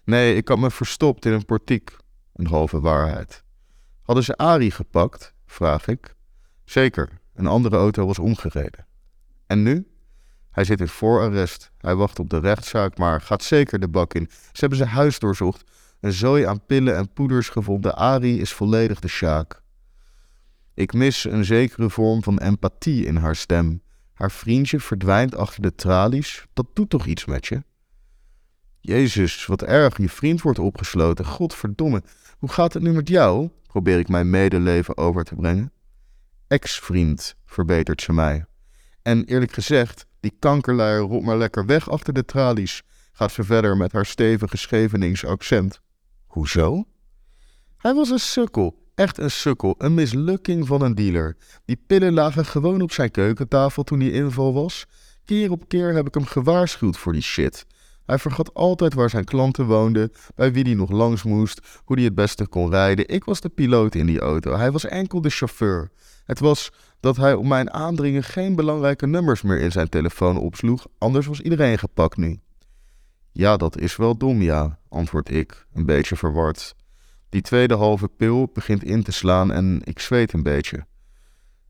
Nee, 0.03 0.35
ik 0.35 0.47
had 0.47 0.57
me 0.57 0.71
verstopt 0.71 1.25
in 1.25 1.31
een 1.31 1.45
portiek. 1.45 1.95
Een 2.33 2.47
halve 2.47 2.79
waarheid. 2.79 3.43
Hadden 4.01 4.23
ze 4.23 4.37
Ari 4.37 4.71
gepakt? 4.71 5.33
vraag 5.45 5.87
ik. 5.87 6.15
Zeker, 6.65 7.09
een 7.33 7.47
andere 7.47 7.77
auto 7.77 8.05
was 8.05 8.19
omgereden. 8.19 8.87
En 9.47 9.63
nu? 9.63 9.87
Hij 10.51 10.63
zit 10.63 10.79
in 10.79 10.87
voorarrest. 10.87 11.71
Hij 11.77 11.95
wacht 11.95 12.19
op 12.19 12.29
de 12.29 12.39
rechtszaak, 12.39 12.97
maar 12.97 13.21
gaat 13.21 13.43
zeker 13.43 13.79
de 13.79 13.87
bak 13.87 14.13
in. 14.13 14.27
Ze 14.29 14.59
hebben 14.59 14.77
zijn 14.77 14.89
huis 14.89 15.19
doorzocht. 15.19 15.63
Een 15.99 16.13
zooi 16.13 16.43
aan 16.43 16.65
pillen 16.65 16.95
en 16.95 17.13
poeders 17.13 17.49
gevonden. 17.49 17.95
Ari 17.95 18.39
is 18.41 18.53
volledig 18.53 18.99
de 18.99 19.07
sjaak. 19.07 19.65
Ik 20.77 20.93
mis 20.93 21.23
een 21.23 21.45
zekere 21.45 21.89
vorm 21.89 22.23
van 22.23 22.37
empathie 22.37 23.05
in 23.05 23.15
haar 23.15 23.35
stem. 23.35 23.81
Haar 24.13 24.31
vriendje 24.31 24.79
verdwijnt 24.79 25.35
achter 25.35 25.61
de 25.61 25.75
tralies. 25.75 26.45
Dat 26.53 26.65
doet 26.73 26.89
toch 26.89 27.05
iets 27.05 27.25
met 27.25 27.45
je? 27.45 27.63
Jezus, 28.79 29.45
wat 29.45 29.63
erg, 29.63 29.97
je 29.97 30.09
vriend 30.09 30.41
wordt 30.41 30.59
opgesloten. 30.59 31.25
Godverdomme, 31.25 32.03
hoe 32.37 32.49
gaat 32.49 32.73
het 32.73 32.83
nu 32.83 32.91
met 32.91 33.07
jou? 33.07 33.49
Probeer 33.67 33.99
ik 33.99 34.07
mijn 34.07 34.29
medeleven 34.29 34.97
over 34.97 35.23
te 35.23 35.35
brengen. 35.35 35.71
Ex-vriend, 36.47 37.35
verbetert 37.45 38.01
ze 38.01 38.13
mij. 38.13 38.45
En 39.01 39.25
eerlijk 39.25 39.53
gezegd, 39.53 40.05
die 40.19 40.35
kankerluier 40.39 40.99
rolt 41.01 41.23
maar 41.23 41.37
lekker 41.37 41.65
weg 41.65 41.89
achter 41.89 42.13
de 42.13 42.25
tralies, 42.25 42.83
gaat 43.11 43.31
ze 43.31 43.43
verder 43.43 43.77
met 43.77 43.91
haar 43.91 44.05
stevige 44.05 44.57
Schevenings 44.57 45.25
accent. 45.25 45.81
Hoezo? 46.25 46.87
Hij 47.77 47.93
was 47.93 48.09
een 48.09 48.19
sukkel, 48.19 48.86
echt 48.97 49.17
een 49.17 49.31
sukkel, 49.31 49.75
een 49.77 49.93
mislukking 49.93 50.67
van 50.67 50.81
een 50.81 50.95
dealer. 50.95 51.37
Die 51.65 51.81
pillen 51.87 52.13
lagen 52.13 52.45
gewoon 52.45 52.81
op 52.81 52.91
zijn 52.91 53.11
keukentafel 53.11 53.83
toen 53.83 53.99
hij 53.99 54.11
inval 54.11 54.53
was. 54.53 54.85
Keer 55.25 55.51
op 55.51 55.67
keer 55.67 55.93
heb 55.93 56.07
ik 56.07 56.13
hem 56.13 56.25
gewaarschuwd 56.25 56.97
voor 56.97 57.13
die 57.13 57.21
shit. 57.21 57.65
Hij 58.05 58.17
vergat 58.17 58.53
altijd 58.53 58.93
waar 58.93 59.09
zijn 59.09 59.23
klanten 59.23 59.65
woonden, 59.65 60.11
bij 60.35 60.53
wie 60.53 60.63
hij 60.63 60.73
nog 60.73 60.91
langs 60.91 61.23
moest, 61.23 61.81
hoe 61.83 61.95
hij 61.95 62.05
het 62.05 62.15
beste 62.15 62.47
kon 62.47 62.69
rijden. 62.69 63.07
Ik 63.07 63.23
was 63.23 63.41
de 63.41 63.49
piloot 63.49 63.95
in 63.95 64.05
die 64.05 64.19
auto, 64.19 64.55
hij 64.55 64.71
was 64.71 64.85
enkel 64.85 65.21
de 65.21 65.29
chauffeur. 65.29 65.91
Het 66.25 66.39
was 66.39 66.71
dat 66.99 67.17
hij 67.17 67.33
op 67.33 67.45
mijn 67.45 67.73
aandringen 67.73 68.23
geen 68.23 68.55
belangrijke 68.55 69.07
nummers 69.07 69.41
meer 69.41 69.59
in 69.59 69.71
zijn 69.71 69.89
telefoon 69.89 70.37
opsloeg, 70.37 70.87
anders 70.97 71.25
was 71.25 71.41
iedereen 71.41 71.77
gepakt 71.77 72.17
nu. 72.17 72.39
Ja, 73.31 73.57
dat 73.57 73.77
is 73.77 73.95
wel 73.95 74.17
dom, 74.17 74.41
ja, 74.41 74.79
antwoord 74.89 75.29
ik, 75.29 75.65
een 75.73 75.85
beetje 75.85 76.15
verward. 76.15 76.75
Die 77.29 77.41
tweede 77.41 77.75
halve 77.75 78.07
pil 78.07 78.49
begint 78.53 78.83
in 78.83 79.03
te 79.03 79.11
slaan 79.11 79.51
en 79.51 79.81
ik 79.83 79.99
zweet 79.99 80.33
een 80.33 80.43
beetje. 80.43 80.85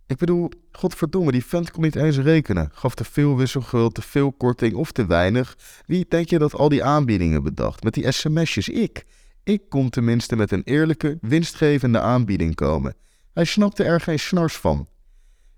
Ik 0.07 0.17
bedoel, 0.17 0.49
godverdomme, 0.71 1.31
die 1.31 1.45
vent 1.45 1.71
kon 1.71 1.83
niet 1.83 1.95
eens 1.95 2.17
rekenen. 2.17 2.69
Gaf 2.73 2.95
te 2.95 3.03
veel 3.03 3.37
wisselgeld, 3.37 3.93
te 3.93 4.01
veel 4.01 4.31
korting 4.31 4.73
of 4.73 4.91
te 4.91 5.05
weinig. 5.05 5.57
Wie 5.85 6.05
denk 6.09 6.29
je 6.29 6.39
dat 6.39 6.53
al 6.53 6.69
die 6.69 6.83
aanbiedingen 6.83 7.43
bedacht? 7.43 7.83
Met 7.83 7.93
die 7.93 8.11
sms'jes? 8.11 8.69
Ik. 8.69 9.05
Ik 9.43 9.69
kon 9.69 9.89
tenminste 9.89 10.35
met 10.35 10.51
een 10.51 10.63
eerlijke, 10.63 11.17
winstgevende 11.21 11.99
aanbieding 11.99 12.55
komen. 12.55 12.95
Hij 13.33 13.45
snapte 13.45 13.83
er 13.83 14.01
geen 14.01 14.19
snars 14.19 14.55
van. 14.55 14.87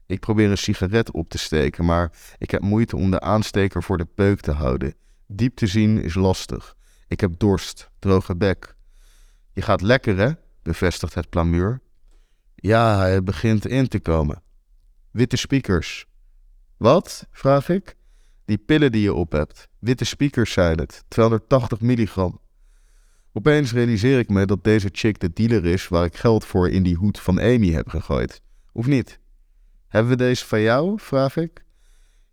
Ik 0.05 0.19
probeer 0.19 0.49
een 0.49 0.57
sigaret 0.57 1.11
op 1.11 1.29
te 1.29 1.37
steken, 1.37 1.85
maar 1.85 2.11
ik 2.37 2.51
heb 2.51 2.61
moeite 2.61 2.95
om 2.95 3.11
de 3.11 3.19
aansteker 3.19 3.83
voor 3.83 3.97
de 3.97 4.07
peuk 4.15 4.39
te 4.39 4.51
houden. 4.51 4.93
Diep 5.27 5.55
te 5.55 5.67
zien 5.67 6.03
is 6.03 6.13
lastig. 6.13 6.75
Ik 7.07 7.19
heb 7.19 7.39
dorst, 7.39 7.89
droge 7.99 8.35
bek. 8.35 8.75
Je 9.59 9.65
gaat 9.65 9.81
lekker, 9.81 10.17
hè? 10.17 10.31
bevestigt 10.63 11.13
het 11.13 11.29
plamuur. 11.29 11.81
Ja, 12.55 12.97
hij 12.97 13.23
begint 13.23 13.67
in 13.67 13.87
te 13.87 13.99
komen. 13.99 14.41
Witte 15.11 15.37
speakers. 15.37 16.05
Wat? 16.77 17.27
vraag 17.31 17.69
ik. 17.69 17.95
Die 18.45 18.57
pillen 18.57 18.91
die 18.91 19.01
je 19.01 19.13
op 19.13 19.31
hebt. 19.31 19.67
Witte 19.79 20.05
speakers 20.05 20.51
zijn 20.51 20.77
het. 20.77 21.03
280 21.07 21.81
milligram. 21.81 22.39
Opeens 23.33 23.71
realiseer 23.71 24.19
ik 24.19 24.29
me 24.29 24.45
dat 24.45 24.63
deze 24.63 24.89
chick 24.91 25.19
de 25.19 25.33
dealer 25.33 25.65
is 25.65 25.87
waar 25.87 26.05
ik 26.05 26.15
geld 26.15 26.45
voor 26.45 26.69
in 26.69 26.83
die 26.83 26.95
hoed 26.95 27.19
van 27.19 27.39
Amy 27.39 27.71
heb 27.71 27.87
gegooid. 27.87 28.41
Of 28.71 28.87
niet? 28.87 29.19
Hebben 29.87 30.11
we 30.11 30.17
deze 30.17 30.45
van 30.45 30.61
jou? 30.61 30.99
vraag 30.99 31.37
ik. 31.37 31.63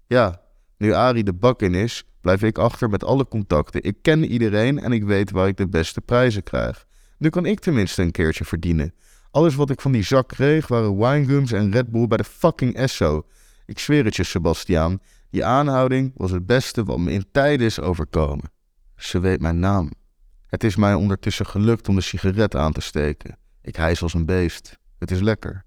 Ja, 0.06 0.42
nu 0.76 0.92
Ari 0.92 1.22
de 1.22 1.32
bak 1.32 1.62
in 1.62 1.74
is, 1.74 2.04
blijf 2.20 2.42
ik 2.42 2.58
achter 2.58 2.90
met 2.90 3.04
alle 3.04 3.28
contacten. 3.28 3.82
Ik 3.82 3.96
ken 4.02 4.24
iedereen 4.24 4.78
en 4.78 4.92
ik 4.92 5.04
weet 5.04 5.30
waar 5.30 5.48
ik 5.48 5.56
de 5.56 5.68
beste 5.68 6.00
prijzen 6.00 6.42
krijg. 6.42 6.86
Nu 7.18 7.28
kan 7.28 7.46
ik 7.46 7.60
tenminste 7.60 8.02
een 8.02 8.10
keertje 8.10 8.44
verdienen. 8.44 8.94
Alles 9.30 9.54
wat 9.54 9.70
ik 9.70 9.80
van 9.80 9.92
die 9.92 10.02
zak 10.02 10.28
kreeg 10.28 10.68
waren 10.68 10.98
winegums 10.98 11.52
en 11.52 11.72
Red 11.72 11.90
Bull 11.90 12.06
bij 12.06 12.16
de 12.16 12.24
fucking 12.24 12.74
Esso. 12.74 13.26
Ik 13.66 13.78
zweer 13.78 14.04
het 14.04 14.16
je, 14.16 14.24
Sebastiaan. 14.24 14.98
Die 15.30 15.44
aanhouding 15.44 16.12
was 16.16 16.30
het 16.30 16.46
beste 16.46 16.84
wat 16.84 16.98
me 16.98 17.12
in 17.12 17.26
tijden 17.32 17.66
is 17.66 17.80
overkomen. 17.80 18.50
Ze 18.96 19.18
weet 19.18 19.40
mijn 19.40 19.58
naam. 19.58 19.90
Het 20.46 20.64
is 20.64 20.76
mij 20.76 20.94
ondertussen 20.94 21.46
gelukt 21.46 21.88
om 21.88 21.94
de 21.94 22.00
sigaret 22.00 22.56
aan 22.56 22.72
te 22.72 22.80
steken. 22.80 23.38
Ik 23.62 23.76
hijs 23.76 24.02
als 24.02 24.14
een 24.14 24.26
beest. 24.26 24.78
Het 24.98 25.10
is 25.10 25.20
lekker. 25.20 25.64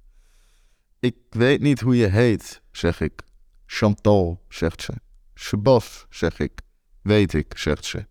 Ik 1.00 1.16
weet 1.30 1.62
niet 1.62 1.80
hoe 1.80 1.98
je 1.98 2.08
heet, 2.08 2.62
zeg 2.72 3.02
ik. 3.02 3.22
Chantal, 3.66 4.46
zegt 4.48 4.82
ze. 4.82 4.94
Sebas, 5.34 6.06
zeg 6.10 6.40
ik. 6.40 6.62
Weet 7.02 7.34
ik, 7.34 7.58
zegt 7.58 7.86
ze. 7.86 8.08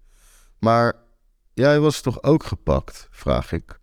Maar 0.59 0.95
jij 1.59 1.81
was 1.81 2.00
toch 2.00 2.23
ook 2.23 2.45
gepakt, 2.45 3.09
vraag 3.11 3.53
ik. 3.53 3.81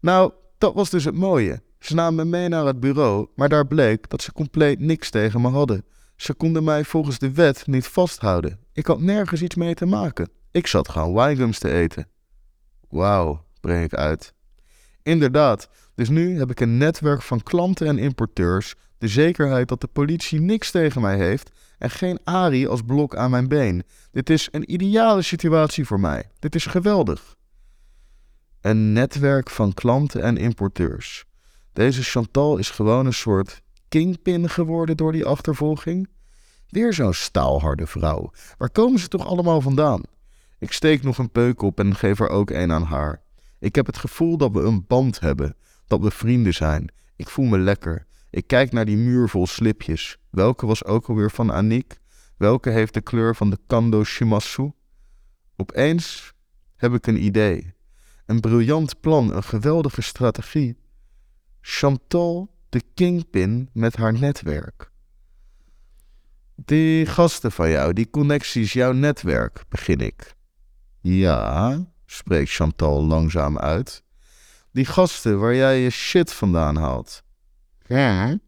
Nou, 0.00 0.32
dat 0.58 0.74
was 0.74 0.90
dus 0.90 1.04
het 1.04 1.14
mooie. 1.14 1.62
Ze 1.78 1.94
namen 1.94 2.14
me 2.28 2.38
mee 2.38 2.48
naar 2.48 2.66
het 2.66 2.80
bureau, 2.80 3.28
maar 3.34 3.48
daar 3.48 3.66
bleek 3.66 4.08
dat 4.10 4.22
ze 4.22 4.32
compleet 4.32 4.80
niks 4.80 5.10
tegen 5.10 5.40
me 5.40 5.48
hadden. 5.48 5.84
Ze 6.16 6.34
konden 6.34 6.64
mij 6.64 6.84
volgens 6.84 7.18
de 7.18 7.32
wet 7.32 7.66
niet 7.66 7.86
vasthouden. 7.86 8.58
Ik 8.72 8.86
had 8.86 9.00
nergens 9.00 9.42
iets 9.42 9.54
mee 9.54 9.74
te 9.74 9.86
maken. 9.86 10.30
Ik 10.50 10.66
zat 10.66 10.88
gewoon 10.88 11.14
winegums 11.14 11.58
te 11.58 11.70
eten. 11.70 12.08
Wauw, 12.88 13.44
breng 13.60 13.84
ik 13.84 13.94
uit. 13.94 14.34
Inderdaad, 15.02 15.68
dus 15.94 16.08
nu 16.08 16.38
heb 16.38 16.50
ik 16.50 16.60
een 16.60 16.76
netwerk 16.76 17.22
van 17.22 17.42
klanten 17.42 17.86
en 17.86 17.98
importeurs, 17.98 18.74
de 19.02 19.08
zekerheid 19.08 19.68
dat 19.68 19.80
de 19.80 19.86
politie 19.86 20.40
niks 20.40 20.70
tegen 20.70 21.00
mij 21.00 21.16
heeft 21.16 21.50
en 21.78 21.90
geen 21.90 22.18
Ari 22.24 22.66
als 22.66 22.82
blok 22.82 23.16
aan 23.16 23.30
mijn 23.30 23.48
been. 23.48 23.82
Dit 24.10 24.30
is 24.30 24.48
een 24.50 24.72
ideale 24.72 25.22
situatie 25.22 25.86
voor 25.86 26.00
mij. 26.00 26.30
Dit 26.38 26.54
is 26.54 26.66
geweldig. 26.66 27.36
Een 28.60 28.92
netwerk 28.92 29.50
van 29.50 29.74
klanten 29.74 30.22
en 30.22 30.36
importeurs. 30.36 31.24
Deze 31.72 32.02
Chantal 32.02 32.56
is 32.56 32.70
gewoon 32.70 33.06
een 33.06 33.12
soort 33.12 33.60
kingpin 33.88 34.48
geworden 34.48 34.96
door 34.96 35.12
die 35.12 35.24
achtervolging. 35.24 36.08
Weer 36.68 36.92
zo'n 36.92 37.14
staalharde 37.14 37.86
vrouw. 37.86 38.30
Waar 38.58 38.70
komen 38.70 39.00
ze 39.00 39.08
toch 39.08 39.26
allemaal 39.26 39.60
vandaan? 39.60 40.02
Ik 40.58 40.72
steek 40.72 41.02
nog 41.02 41.18
een 41.18 41.30
peuk 41.30 41.62
op 41.62 41.78
en 41.78 41.94
geef 41.94 42.20
er 42.20 42.28
ook 42.28 42.50
een 42.50 42.72
aan 42.72 42.84
haar. 42.84 43.22
Ik 43.58 43.74
heb 43.74 43.86
het 43.86 43.98
gevoel 43.98 44.36
dat 44.36 44.52
we 44.52 44.60
een 44.60 44.84
band 44.86 45.20
hebben, 45.20 45.56
dat 45.86 46.00
we 46.00 46.10
vrienden 46.10 46.54
zijn. 46.54 46.92
Ik 47.16 47.28
voel 47.28 47.44
me 47.44 47.58
lekker. 47.58 48.06
Ik 48.32 48.46
kijk 48.46 48.72
naar 48.72 48.84
die 48.84 48.96
muur 48.96 49.28
vol 49.28 49.46
slipjes. 49.46 50.18
Welke 50.30 50.66
was 50.66 50.84
ook 50.84 51.08
alweer 51.08 51.30
van 51.30 51.52
Anik? 51.52 51.98
Welke 52.36 52.70
heeft 52.70 52.94
de 52.94 53.00
kleur 53.00 53.36
van 53.36 53.50
de 53.50 53.58
Kando 53.66 54.04
Shimasu? 54.04 54.72
Opeens 55.56 56.32
heb 56.76 56.94
ik 56.94 57.06
een 57.06 57.24
idee. 57.24 57.74
Een 58.26 58.40
briljant 58.40 59.00
plan, 59.00 59.34
een 59.34 59.42
geweldige 59.42 60.02
strategie. 60.02 60.76
Chantal, 61.60 62.54
de 62.68 62.82
kingpin 62.94 63.68
met 63.72 63.96
haar 63.96 64.12
netwerk. 64.12 64.90
Die 66.54 67.06
gasten 67.06 67.52
van 67.52 67.70
jou, 67.70 67.92
die 67.92 68.10
connecties, 68.10 68.72
jouw 68.72 68.92
netwerk, 68.92 69.64
begin 69.68 69.98
ik. 69.98 70.34
Ja, 71.00 71.84
spreekt 72.06 72.50
Chantal 72.50 73.04
langzaam 73.04 73.58
uit. 73.58 74.02
Die 74.70 74.84
gasten 74.84 75.38
waar 75.38 75.54
jij 75.54 75.78
je 75.78 75.90
shit 75.90 76.32
vandaan 76.32 76.76
haalt. 76.76 77.22
Ja. 77.92 78.38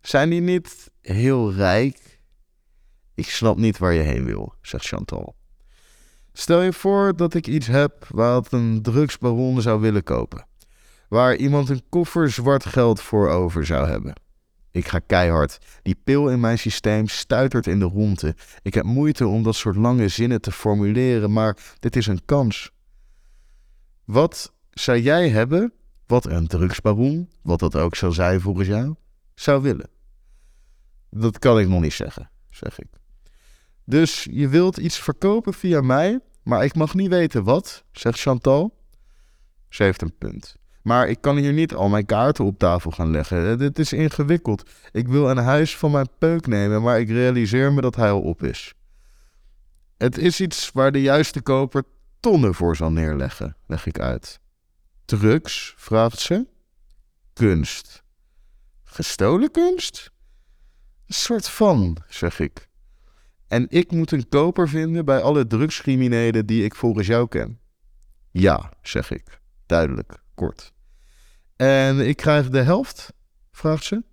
Zijn 0.00 0.30
die 0.30 0.40
niet 0.40 0.90
heel 1.00 1.52
rijk? 1.52 2.20
Ik 3.14 3.26
snap 3.26 3.56
niet 3.56 3.78
waar 3.78 3.92
je 3.92 4.00
heen 4.00 4.24
wil, 4.24 4.54
zegt 4.62 4.86
Chantal. 4.86 5.34
Stel 6.32 6.62
je 6.62 6.72
voor 6.72 7.16
dat 7.16 7.34
ik 7.34 7.46
iets 7.46 7.66
heb 7.66 8.06
wat 8.08 8.52
een 8.52 8.82
drugsbaron 8.82 9.60
zou 9.60 9.80
willen 9.80 10.02
kopen. 10.02 10.46
Waar 11.08 11.36
iemand 11.36 11.68
een 11.68 11.82
koffer 11.88 12.30
zwart 12.30 12.64
geld 12.64 13.00
voor 13.00 13.28
over 13.28 13.66
zou 13.66 13.88
hebben. 13.88 14.12
Ik 14.70 14.88
ga 14.88 14.98
keihard. 14.98 15.58
Die 15.82 16.00
pil 16.04 16.28
in 16.28 16.40
mijn 16.40 16.58
systeem 16.58 17.08
stuitert 17.08 17.66
in 17.66 17.78
de 17.78 17.84
ronde. 17.84 18.34
Ik 18.62 18.74
heb 18.74 18.84
moeite 18.84 19.26
om 19.26 19.42
dat 19.42 19.54
soort 19.54 19.76
lange 19.76 20.08
zinnen 20.08 20.40
te 20.40 20.52
formuleren, 20.52 21.32
maar 21.32 21.56
dit 21.78 21.96
is 21.96 22.06
een 22.06 22.24
kans. 22.24 22.70
Wat 24.04 24.52
zou 24.70 24.98
jij 24.98 25.28
hebben, 25.28 25.72
wat 26.12 26.26
een 26.26 26.46
drugsbaron, 26.46 27.28
wat 27.42 27.58
dat 27.58 27.76
ook 27.76 27.94
zou 27.94 28.12
zijn 28.12 28.40
volgens 28.40 28.68
jou, 28.68 28.94
zou 29.34 29.62
willen? 29.62 29.88
Dat 31.10 31.38
kan 31.38 31.58
ik 31.58 31.68
nog 31.68 31.80
niet 31.80 31.92
zeggen, 31.92 32.30
zeg 32.50 32.78
ik. 32.78 32.88
Dus 33.84 34.26
je 34.30 34.48
wilt 34.48 34.76
iets 34.76 34.98
verkopen 34.98 35.54
via 35.54 35.80
mij, 35.80 36.20
maar 36.42 36.64
ik 36.64 36.74
mag 36.74 36.94
niet 36.94 37.08
weten 37.08 37.44
wat, 37.44 37.84
zegt 37.92 38.20
Chantal. 38.20 38.76
Ze 39.68 39.82
heeft 39.82 40.02
een 40.02 40.18
punt. 40.18 40.56
Maar 40.82 41.08
ik 41.08 41.20
kan 41.20 41.36
hier 41.36 41.52
niet 41.52 41.74
al 41.74 41.88
mijn 41.88 42.06
kaarten 42.06 42.44
op 42.44 42.58
tafel 42.58 42.90
gaan 42.90 43.10
leggen. 43.10 43.58
Dit 43.58 43.78
is 43.78 43.92
ingewikkeld. 43.92 44.70
Ik 44.90 45.08
wil 45.08 45.30
een 45.30 45.36
huis 45.36 45.76
van 45.76 45.90
mijn 45.90 46.08
peuk 46.18 46.46
nemen, 46.46 46.82
maar 46.82 47.00
ik 47.00 47.08
realiseer 47.08 47.72
me 47.72 47.80
dat 47.80 47.96
hij 47.96 48.10
al 48.10 48.20
op 48.20 48.42
is. 48.42 48.74
Het 49.96 50.18
is 50.18 50.40
iets 50.40 50.70
waar 50.72 50.92
de 50.92 51.02
juiste 51.02 51.42
koper 51.42 51.82
tonnen 52.20 52.54
voor 52.54 52.76
zal 52.76 52.92
neerleggen, 52.92 53.56
leg 53.66 53.86
ik 53.86 54.00
uit. 54.00 54.40
Drugs, 55.18 55.74
vraagt 55.76 56.18
ze. 56.18 56.46
Kunst. 57.32 58.02
Gestolen 58.84 59.50
kunst? 59.50 60.10
Een 61.06 61.14
soort 61.14 61.48
van, 61.48 61.96
zeg 62.08 62.38
ik. 62.38 62.68
En 63.46 63.66
ik 63.68 63.90
moet 63.90 64.12
een 64.12 64.28
koper 64.28 64.68
vinden 64.68 65.04
bij 65.04 65.20
alle 65.20 65.46
drugscriminelen 65.46 66.46
die 66.46 66.64
ik 66.64 66.74
volgens 66.74 67.06
jou 67.06 67.28
ken. 67.28 67.60
Ja, 68.30 68.72
zeg 68.82 69.10
ik. 69.10 69.40
Duidelijk 69.66 70.22
kort. 70.34 70.72
En 71.56 72.00
ik 72.00 72.16
krijg 72.16 72.48
de 72.48 72.62
helft? 72.62 73.12
vraagt 73.50 73.84
ze. 73.84 74.04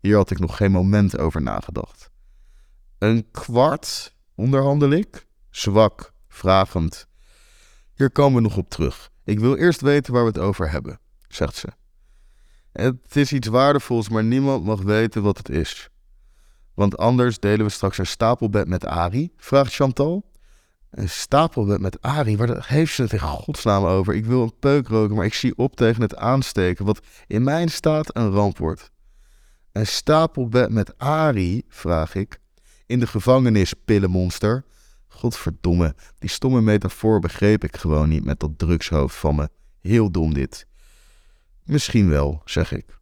Hier 0.00 0.16
had 0.16 0.30
ik 0.30 0.38
nog 0.38 0.56
geen 0.56 0.70
moment 0.70 1.18
over 1.18 1.42
nagedacht. 1.42 2.10
Een 2.98 3.30
kwart, 3.30 4.16
onderhandel 4.34 4.90
ik. 4.90 5.26
Zwak, 5.50 6.12
vragend. 6.28 7.06
Hier 7.94 8.10
komen 8.10 8.42
we 8.42 8.48
nog 8.48 8.56
op 8.56 8.70
terug. 8.70 9.11
Ik 9.24 9.40
wil 9.40 9.56
eerst 9.56 9.80
weten 9.80 10.12
waar 10.12 10.22
we 10.22 10.28
het 10.28 10.38
over 10.38 10.70
hebben, 10.70 11.00
zegt 11.28 11.56
ze. 11.56 11.68
Het 12.72 13.16
is 13.16 13.32
iets 13.32 13.48
waardevols, 13.48 14.08
maar 14.08 14.24
niemand 14.24 14.64
mag 14.64 14.82
weten 14.82 15.22
wat 15.22 15.38
het 15.38 15.48
is. 15.48 15.90
Want 16.74 16.98
anders 16.98 17.38
delen 17.38 17.66
we 17.66 17.72
straks 17.72 17.98
een 17.98 18.06
stapelbed 18.06 18.68
met 18.68 18.86
Ari, 18.86 19.32
vraagt 19.36 19.74
Chantal. 19.74 20.30
Een 20.90 21.08
stapelbed 21.08 21.80
met 21.80 22.00
Ari, 22.00 22.36
waar 22.36 22.64
heeft 22.66 22.94
ze 22.94 23.02
het 23.02 23.12
in 23.12 23.18
godsnaam 23.18 23.84
over? 23.84 24.14
Ik 24.14 24.26
wil 24.26 24.42
een 24.42 24.58
peuk 24.58 24.88
roken, 24.88 25.16
maar 25.16 25.24
ik 25.24 25.34
zie 25.34 25.56
op 25.56 25.76
tegen 25.76 26.02
het 26.02 26.16
aansteken, 26.16 26.84
wat 26.84 27.00
in 27.26 27.42
mijn 27.42 27.68
staat 27.68 28.16
een 28.16 28.30
ramp 28.30 28.58
wordt. 28.58 28.90
Een 29.72 29.86
stapelbed 29.86 30.70
met 30.70 30.98
Ari, 30.98 31.62
vraag 31.68 32.14
ik. 32.14 32.40
In 32.86 33.00
de 33.00 33.06
gevangenis, 33.06 33.74
pillenmonster. 33.84 34.64
Godverdomme, 35.22 35.94
die 36.18 36.30
stomme 36.30 36.60
metafoor 36.60 37.20
begreep 37.20 37.64
ik 37.64 37.76
gewoon 37.76 38.08
niet 38.08 38.24
met 38.24 38.40
dat 38.40 38.58
drugshoofd 38.58 39.16
van 39.16 39.34
me. 39.34 39.48
Heel 39.80 40.10
dom 40.10 40.34
dit. 40.34 40.66
Misschien 41.64 42.08
wel, 42.08 42.42
zeg 42.44 42.72
ik. 42.72 42.98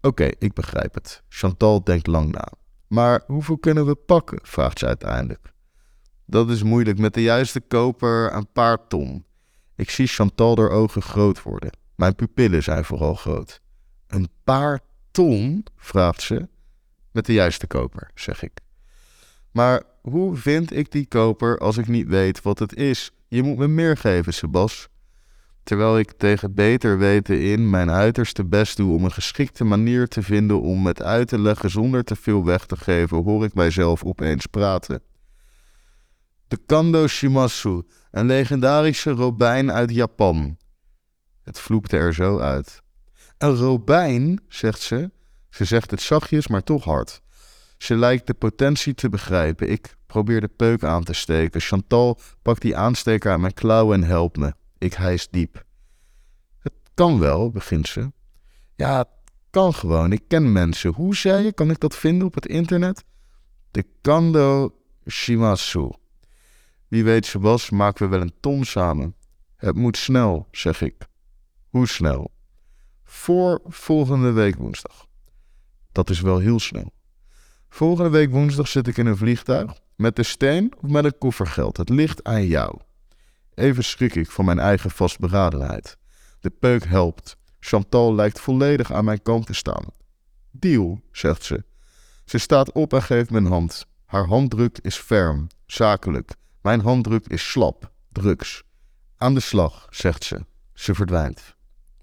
Oké, 0.00 0.30
ik 0.38 0.52
begrijp 0.52 0.94
het. 0.94 1.22
Chantal 1.28 1.84
denkt 1.84 2.06
lang 2.06 2.32
na. 2.32 2.48
Maar 2.86 3.22
hoeveel 3.26 3.58
kunnen 3.58 3.86
we 3.86 3.94
pakken? 3.94 4.38
vraagt 4.42 4.78
ze 4.78 4.86
uiteindelijk. 4.86 5.52
Dat 6.26 6.50
is 6.50 6.62
moeilijk. 6.62 6.98
Met 6.98 7.14
de 7.14 7.22
juiste 7.22 7.60
koper 7.60 8.32
een 8.32 8.52
paar 8.52 8.86
ton. 8.86 9.24
Ik 9.76 9.90
zie 9.90 10.06
Chantal 10.06 10.56
haar 10.56 10.70
ogen 10.70 11.02
groot 11.02 11.42
worden. 11.42 11.70
Mijn 11.94 12.14
pupillen 12.14 12.62
zijn 12.62 12.84
vooral 12.84 13.14
groot. 13.14 13.60
Een 14.06 14.28
paar 14.44 14.80
ton? 15.10 15.66
vraagt 15.76 16.22
ze. 16.22 16.48
Met 17.12 17.26
de 17.26 17.32
juiste 17.32 17.66
koper, 17.66 18.10
zeg 18.14 18.42
ik. 18.42 18.60
Maar 19.50 19.82
hoe 20.08 20.36
vind 20.36 20.76
ik 20.76 20.92
die 20.92 21.06
koper 21.06 21.58
als 21.58 21.76
ik 21.76 21.88
niet 21.88 22.08
weet 22.08 22.42
wat 22.42 22.58
het 22.58 22.74
is? 22.74 23.10
Je 23.28 23.42
moet 23.42 23.56
me 23.56 23.68
meer 23.68 23.96
geven, 23.96 24.34
Sebas. 24.34 24.88
terwijl 25.62 25.98
ik 25.98 26.12
tegen 26.12 26.54
beter 26.54 26.98
weten 26.98 27.40
in 27.40 27.70
mijn 27.70 27.90
uiterste 27.90 28.44
best 28.44 28.76
doe 28.76 28.94
om 28.94 29.04
een 29.04 29.12
geschikte 29.12 29.64
manier 29.64 30.08
te 30.08 30.22
vinden 30.22 30.60
om 30.60 30.86
het 30.86 31.02
uit 31.02 31.28
te 31.28 31.38
leggen 31.38 31.70
zonder 31.70 32.04
te 32.04 32.16
veel 32.16 32.44
weg 32.44 32.66
te 32.66 32.76
geven, 32.76 33.22
hoor 33.22 33.44
ik 33.44 33.54
mijzelf 33.54 34.04
opeens 34.04 34.46
praten. 34.46 35.02
De 36.48 36.58
Kando 36.66 37.06
Shimasu, 37.06 37.82
een 38.10 38.26
legendarische 38.26 39.10
robijn 39.10 39.72
uit 39.72 39.90
Japan. 39.90 40.56
Het 41.42 41.58
vloekte 41.58 41.96
er 41.96 42.14
zo 42.14 42.38
uit. 42.38 42.82
Een 43.38 43.56
robijn, 43.56 44.40
zegt 44.48 44.80
ze. 44.80 45.10
Ze 45.50 45.64
zegt 45.64 45.90
het 45.90 46.00
zachtjes, 46.00 46.48
maar 46.48 46.62
toch 46.62 46.84
hard. 46.84 47.22
Ze 47.78 47.96
lijkt 47.96 48.26
de 48.26 48.34
potentie 48.34 48.94
te 48.94 49.08
begrijpen. 49.08 49.70
Ik 49.70 49.95
probeer 50.06 50.40
de 50.40 50.48
peuk 50.48 50.84
aan 50.84 51.04
te 51.04 51.12
steken. 51.12 51.60
Chantal 51.60 52.18
pakt 52.42 52.60
die 52.60 52.76
aansteker 52.76 53.32
aan 53.32 53.40
mijn 53.40 53.54
klauwen 53.54 54.02
en 54.02 54.08
helpt 54.08 54.36
me. 54.36 54.54
Ik 54.78 54.94
hijs 54.94 55.28
diep. 55.28 55.64
Het 56.58 56.72
kan 56.94 57.18
wel, 57.18 57.50
begint 57.50 57.88
ze. 57.88 58.12
Ja, 58.74 58.98
het 58.98 59.08
kan 59.50 59.74
gewoon. 59.74 60.12
Ik 60.12 60.22
ken 60.28 60.52
mensen. 60.52 60.92
Hoe 60.92 61.16
zei 61.16 61.44
je? 61.44 61.52
Kan 61.52 61.70
ik 61.70 61.80
dat 61.80 61.96
vinden 61.96 62.26
op 62.26 62.34
het 62.34 62.46
internet? 62.46 63.04
De 63.70 63.84
Kando 64.00 64.74
Shimasu. 65.08 65.90
Wie 66.88 67.04
weet, 67.04 67.32
was, 67.32 67.70
maken 67.70 68.04
we 68.04 68.10
wel 68.10 68.20
een 68.20 68.34
ton 68.40 68.64
samen. 68.64 69.14
Het 69.56 69.76
moet 69.76 69.96
snel, 69.96 70.46
zeg 70.50 70.80
ik. 70.80 71.06
Hoe 71.68 71.86
snel? 71.86 72.30
Voor 73.04 73.60
volgende 73.64 74.30
week 74.30 74.56
woensdag. 74.56 75.06
Dat 75.92 76.10
is 76.10 76.20
wel 76.20 76.38
heel 76.38 76.58
snel. 76.58 76.92
Volgende 77.68 78.10
week 78.10 78.30
woensdag 78.30 78.68
zit 78.68 78.86
ik 78.86 78.96
in 78.96 79.06
een 79.06 79.16
vliegtuig. 79.16 79.80
Met 79.96 80.16
de 80.16 80.22
steen 80.22 80.72
of 80.80 80.90
met 80.90 81.04
een 81.04 81.18
koffergeld. 81.18 81.76
Het 81.76 81.88
ligt 81.88 82.24
aan 82.24 82.46
jou. 82.46 82.80
Even 83.54 83.84
schrik 83.84 84.14
ik 84.14 84.30
van 84.30 84.44
mijn 84.44 84.58
eigen 84.58 84.90
vastberadenheid. 84.90 85.96
De 86.40 86.50
peuk 86.50 86.84
helpt. 86.84 87.36
Chantal 87.60 88.14
lijkt 88.14 88.40
volledig 88.40 88.92
aan 88.92 89.04
mijn 89.04 89.22
kant 89.22 89.46
te 89.46 89.54
staan. 89.54 89.84
Deal, 90.50 91.00
zegt 91.12 91.44
ze. 91.44 91.64
Ze 92.24 92.38
staat 92.38 92.72
op 92.72 92.92
en 92.92 93.02
geeft 93.02 93.34
een 93.34 93.46
hand. 93.46 93.86
Haar 94.06 94.26
handdruk 94.26 94.78
is 94.82 94.96
ferm, 94.96 95.46
zakelijk. 95.66 96.34
Mijn 96.62 96.80
handdruk 96.80 97.26
is 97.26 97.50
slap, 97.50 97.90
drugs. 98.12 98.62
Aan 99.16 99.34
de 99.34 99.40
slag, 99.40 99.86
zegt 99.90 100.24
ze. 100.24 100.44
Ze 100.74 100.94
verdwijnt. 100.94 101.54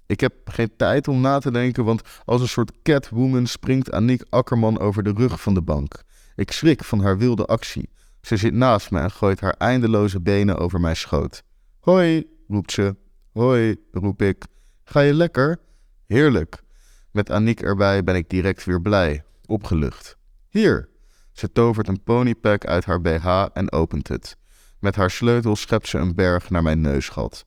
Ik 0.05 0.19
heb 0.19 0.33
geen 0.45 0.75
tijd 0.75 1.07
om 1.07 1.21
na 1.21 1.39
te 1.39 1.51
denken, 1.51 1.85
want 1.85 2.01
als 2.25 2.41
een 2.41 2.47
soort 2.47 2.71
catwoman 2.81 3.47
springt 3.47 3.91
Aniek 3.91 4.23
Akkerman 4.29 4.79
over 4.79 5.03
de 5.03 5.13
rug 5.15 5.41
van 5.41 5.53
de 5.53 5.62
bank. 5.62 6.03
Ik 6.35 6.51
schrik 6.51 6.83
van 6.83 6.99
haar 6.99 7.17
wilde 7.17 7.45
actie. 7.45 7.89
Ze 8.21 8.37
zit 8.37 8.53
naast 8.53 8.91
me 8.91 8.99
en 8.99 9.11
gooit 9.11 9.39
haar 9.39 9.55
eindeloze 9.57 10.21
benen 10.21 10.57
over 10.57 10.79
mijn 10.79 10.95
schoot. 10.95 11.43
Hoi, 11.79 12.27
roept 12.47 12.71
ze. 12.71 12.95
Hoi, 13.31 13.75
roep 13.91 14.21
ik. 14.21 14.45
Ga 14.83 14.99
je 14.99 15.13
lekker? 15.13 15.59
Heerlijk. 16.05 16.61
Met 17.11 17.31
Aniek 17.31 17.61
erbij 17.61 18.03
ben 18.03 18.15
ik 18.15 18.29
direct 18.29 18.65
weer 18.65 18.81
blij, 18.81 19.23
opgelucht. 19.45 20.17
Hier. 20.49 20.89
Ze 21.31 21.51
tovert 21.51 21.87
een 21.87 22.03
ponypack 22.03 22.65
uit 22.65 22.85
haar 22.85 23.01
BH 23.01 23.45
en 23.53 23.71
opent 23.71 24.07
het. 24.07 24.37
Met 24.79 24.95
haar 24.95 25.11
sleutel 25.11 25.55
schept 25.55 25.87
ze 25.87 25.97
een 25.97 26.15
berg 26.15 26.49
naar 26.49 26.63
mijn 26.63 26.81
neusgat. 26.81 27.45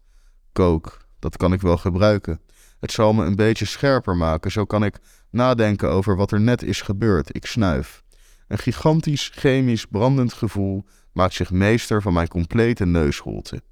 Kook, 0.52 1.06
dat 1.18 1.36
kan 1.36 1.52
ik 1.52 1.60
wel 1.60 1.76
gebruiken. 1.76 2.40
Het 2.80 2.92
zal 2.92 3.12
me 3.12 3.24
een 3.24 3.36
beetje 3.36 3.64
scherper 3.64 4.16
maken, 4.16 4.50
zo 4.50 4.64
kan 4.64 4.84
ik 4.84 4.98
nadenken 5.30 5.90
over 5.90 6.16
wat 6.16 6.30
er 6.30 6.40
net 6.40 6.62
is 6.62 6.80
gebeurd. 6.80 7.36
Ik 7.36 7.46
snuif. 7.46 8.04
Een 8.48 8.58
gigantisch, 8.58 9.30
chemisch, 9.34 9.86
brandend 9.86 10.32
gevoel 10.32 10.84
maakt 11.12 11.34
zich 11.34 11.50
meester 11.50 12.02
van 12.02 12.12
mijn 12.12 12.28
complete 12.28 12.86
neusholte. 12.86 13.62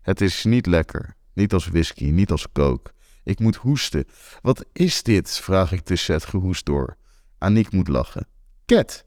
Het 0.00 0.20
is 0.20 0.44
niet 0.44 0.66
lekker, 0.66 1.16
niet 1.32 1.52
als 1.52 1.66
whisky, 1.68 2.10
niet 2.10 2.30
als 2.30 2.46
kook. 2.52 2.92
Ik 3.24 3.38
moet 3.38 3.56
hoesten. 3.56 4.04
Wat 4.40 4.64
is 4.72 5.02
dit? 5.02 5.30
vraag 5.30 5.72
ik 5.72 5.80
tussen 5.80 6.14
het 6.14 6.24
gehoest 6.24 6.66
door. 6.66 6.96
Aniek 7.38 7.72
moet 7.72 7.88
lachen. 7.88 8.26
Ket. 8.64 9.06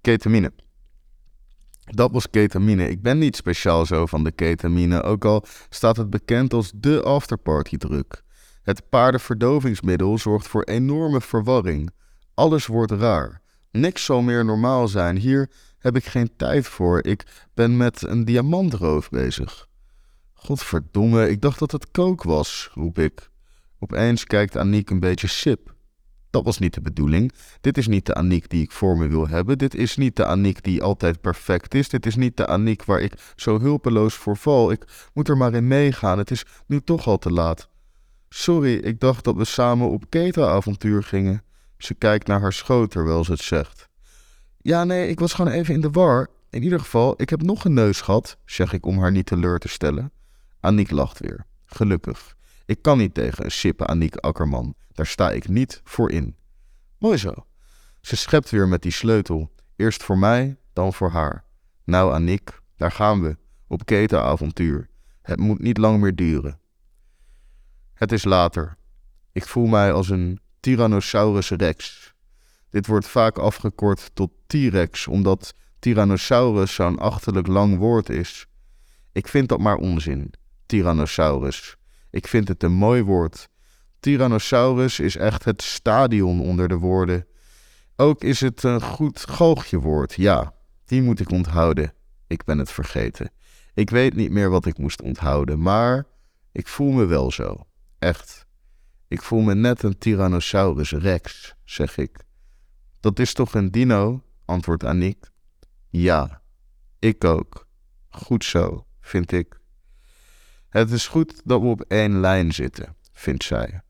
Ketamine. 0.00 0.52
Dat 1.84 2.10
was 2.10 2.30
ketamine. 2.30 2.88
Ik 2.88 3.02
ben 3.02 3.18
niet 3.18 3.36
speciaal 3.36 3.86
zo 3.86 4.06
van 4.06 4.24
de 4.24 4.32
ketamine, 4.32 5.02
ook 5.02 5.24
al 5.24 5.44
staat 5.68 5.96
het 5.96 6.10
bekend 6.10 6.52
als 6.52 6.72
de 6.74 7.02
afterparty-druk. 7.02 8.22
Het 8.62 8.88
paardenverdovingsmiddel 8.88 10.18
zorgt 10.18 10.48
voor 10.48 10.62
enorme 10.62 11.20
verwarring. 11.20 11.90
Alles 12.34 12.66
wordt 12.66 12.92
raar. 12.92 13.40
Niks 13.80 14.04
zal 14.04 14.22
meer 14.22 14.44
normaal 14.44 14.88
zijn. 14.88 15.16
Hier 15.16 15.50
heb 15.78 15.96
ik 15.96 16.04
geen 16.04 16.36
tijd 16.36 16.66
voor. 16.66 17.04
Ik 17.04 17.46
ben 17.54 17.76
met 17.76 18.02
een 18.02 18.24
diamantroof 18.24 19.08
bezig. 19.08 19.68
Godverdomme, 20.34 21.28
ik 21.28 21.40
dacht 21.40 21.58
dat 21.58 21.72
het 21.72 21.90
kook 21.90 22.22
was, 22.22 22.70
roep 22.74 22.98
ik. 22.98 23.30
Opeens 23.78 24.24
kijkt 24.24 24.56
Aniek 24.56 24.90
een 24.90 25.00
beetje 25.00 25.26
sip. 25.26 25.74
Dat 26.30 26.44
was 26.44 26.58
niet 26.58 26.74
de 26.74 26.80
bedoeling. 26.80 27.32
Dit 27.60 27.78
is 27.78 27.86
niet 27.86 28.06
de 28.06 28.14
Aniek 28.14 28.48
die 28.48 28.62
ik 28.62 28.70
voor 28.70 28.96
me 28.96 29.08
wil 29.08 29.28
hebben. 29.28 29.58
Dit 29.58 29.74
is 29.74 29.96
niet 29.96 30.16
de 30.16 30.24
Aniek 30.24 30.62
die 30.62 30.82
altijd 30.82 31.20
perfect 31.20 31.74
is. 31.74 31.88
Dit 31.88 32.06
is 32.06 32.16
niet 32.16 32.36
de 32.36 32.46
Aniek 32.46 32.84
waar 32.84 33.00
ik 33.00 33.12
zo 33.36 33.60
hulpeloos 33.60 34.14
voor 34.14 34.36
val. 34.36 34.70
Ik 34.70 35.10
moet 35.14 35.28
er 35.28 35.36
maar 35.36 35.54
in 35.54 35.68
meegaan. 35.68 36.18
Het 36.18 36.30
is 36.30 36.44
nu 36.66 36.80
toch 36.80 37.06
al 37.06 37.18
te 37.18 37.30
laat. 37.30 37.68
Sorry, 38.28 38.74
ik 38.74 39.00
dacht 39.00 39.24
dat 39.24 39.36
we 39.36 39.44
samen 39.44 39.90
op 39.90 40.04
keteravontuur 40.08 41.02
gingen. 41.02 41.42
Ze 41.78 41.94
kijkt 41.94 42.26
naar 42.26 42.40
haar 42.40 42.52
schoot 42.52 42.90
terwijl 42.90 43.24
ze 43.24 43.32
het 43.32 43.40
zegt. 43.40 43.88
Ja, 44.56 44.84
nee, 44.84 45.08
ik 45.08 45.20
was 45.20 45.32
gewoon 45.32 45.52
even 45.52 45.74
in 45.74 45.80
de 45.80 45.90
war. 45.90 46.28
In 46.50 46.62
ieder 46.62 46.80
geval, 46.80 47.14
ik 47.16 47.30
heb 47.30 47.42
nog 47.42 47.64
een 47.64 47.74
neus 47.74 48.00
gehad, 48.00 48.38
zeg 48.44 48.72
ik 48.72 48.86
om 48.86 48.98
haar 48.98 49.12
niet 49.12 49.26
teleur 49.26 49.58
te 49.58 49.68
stellen. 49.68 50.12
Aniek 50.60 50.90
lacht 50.90 51.18
weer. 51.18 51.46
Gelukkig. 51.66 52.36
Ik 52.66 52.82
kan 52.82 52.98
niet 52.98 53.14
tegen 53.14 53.44
een 53.44 53.50
sippe 53.50 53.86
Aniek 53.86 54.16
Akkerman. 54.16 54.74
Daar 54.92 55.06
sta 55.06 55.30
ik 55.30 55.48
niet 55.48 55.80
voor 55.84 56.10
in. 56.10 56.36
Mooi 56.98 57.16
zo. 57.16 57.32
Ze 58.00 58.16
schept 58.16 58.50
weer 58.50 58.68
met 58.68 58.82
die 58.82 58.92
sleutel. 58.92 59.52
Eerst 59.76 60.02
voor 60.02 60.18
mij, 60.18 60.56
dan 60.72 60.92
voor 60.92 61.10
haar. 61.10 61.44
Nou, 61.84 62.12
Aniek, 62.12 62.60
daar 62.76 62.92
gaan 62.92 63.22
we. 63.22 63.36
Op 63.66 63.84
ketenavontuur. 63.84 64.88
Het 65.22 65.38
moet 65.38 65.58
niet 65.58 65.78
lang 65.78 66.00
meer 66.00 66.14
duren. 66.14 66.60
Het 67.94 68.12
is 68.12 68.24
later. 68.24 68.76
Ik 69.32 69.46
voel 69.46 69.66
mij 69.66 69.92
als 69.92 70.08
een 70.08 70.40
Tyrannosaurus 70.66 71.50
rex. 71.50 72.12
Dit 72.70 72.86
wordt 72.86 73.06
vaak 73.06 73.38
afgekort 73.38 74.10
tot 74.14 74.30
T-rex, 74.46 75.06
omdat 75.06 75.54
Tyrannosaurus 75.78 76.74
zo'n 76.74 76.98
achterlijk 76.98 77.46
lang 77.46 77.78
woord 77.78 78.08
is. 78.08 78.46
Ik 79.12 79.28
vind 79.28 79.48
dat 79.48 79.58
maar 79.58 79.76
onzin, 79.76 80.32
Tyrannosaurus. 80.66 81.76
Ik 82.10 82.26
vind 82.26 82.48
het 82.48 82.62
een 82.62 82.72
mooi 82.72 83.02
woord. 83.02 83.48
Tyrannosaurus 84.00 85.00
is 85.00 85.16
echt 85.16 85.44
het 85.44 85.62
stadion 85.62 86.40
onder 86.40 86.68
de 86.68 86.78
woorden. 86.78 87.26
Ook 87.96 88.24
is 88.24 88.40
het 88.40 88.62
een 88.62 88.82
goed 88.82 89.24
woord. 89.70 90.14
ja, 90.14 90.54
die 90.84 91.02
moet 91.02 91.20
ik 91.20 91.30
onthouden. 91.30 91.92
Ik 92.26 92.44
ben 92.44 92.58
het 92.58 92.72
vergeten. 92.72 93.30
Ik 93.74 93.90
weet 93.90 94.14
niet 94.14 94.30
meer 94.30 94.50
wat 94.50 94.66
ik 94.66 94.78
moest 94.78 95.02
onthouden, 95.02 95.62
maar 95.62 96.06
ik 96.52 96.68
voel 96.68 96.90
me 96.90 97.04
wel 97.04 97.30
zo. 97.30 97.66
Echt. 97.98 98.45
Ik 99.08 99.22
voel 99.22 99.40
me 99.40 99.54
net 99.54 99.82
een 99.82 99.98
Tyrannosaurus 99.98 100.92
rex, 100.92 101.54
zeg 101.64 101.96
ik. 101.96 102.24
Dat 103.00 103.18
is 103.18 103.32
toch 103.32 103.54
een 103.54 103.70
dino? 103.70 104.22
antwoordt 104.44 104.84
Aniek. 104.84 105.26
Ja, 105.88 106.42
ik 106.98 107.24
ook. 107.24 107.66
Goed 108.08 108.44
zo, 108.44 108.86
vind 109.00 109.32
ik. 109.32 109.60
Het 110.68 110.90
is 110.90 111.06
goed 111.06 111.40
dat 111.44 111.60
we 111.60 111.66
op 111.66 111.80
één 111.80 112.20
lijn 112.20 112.52
zitten, 112.52 112.96
vindt 113.12 113.44
zij. 113.44 113.80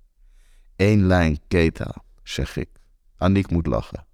Eén 0.77 1.07
lijn 1.07 1.39
Keta, 1.49 1.95
zeg 2.23 2.57
ik. 2.57 2.69
Aniek 3.17 3.51
moet 3.51 3.67
lachen. 3.67 4.07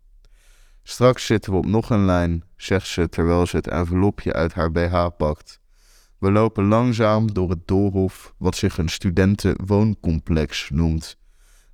Straks 0.83 1.27
zitten 1.27 1.53
we 1.53 1.59
op 1.59 1.67
nog 1.67 1.91
een 1.91 2.05
lijn, 2.05 2.45
zegt 2.57 2.87
ze 2.87 3.09
terwijl 3.09 3.47
ze 3.47 3.57
het 3.57 3.69
envelopje 3.69 4.33
uit 4.33 4.53
haar 4.53 4.73
BH 4.73 5.07
pakt. 5.17 5.61
We 6.22 6.30
lopen 6.30 6.64
langzaam 6.64 7.32
door 7.32 7.50
het 7.50 7.66
doolhof, 7.66 8.35
wat 8.38 8.56
zich 8.56 8.78
een 8.78 8.88
studentenwooncomplex 8.88 10.70
noemt. 10.70 11.16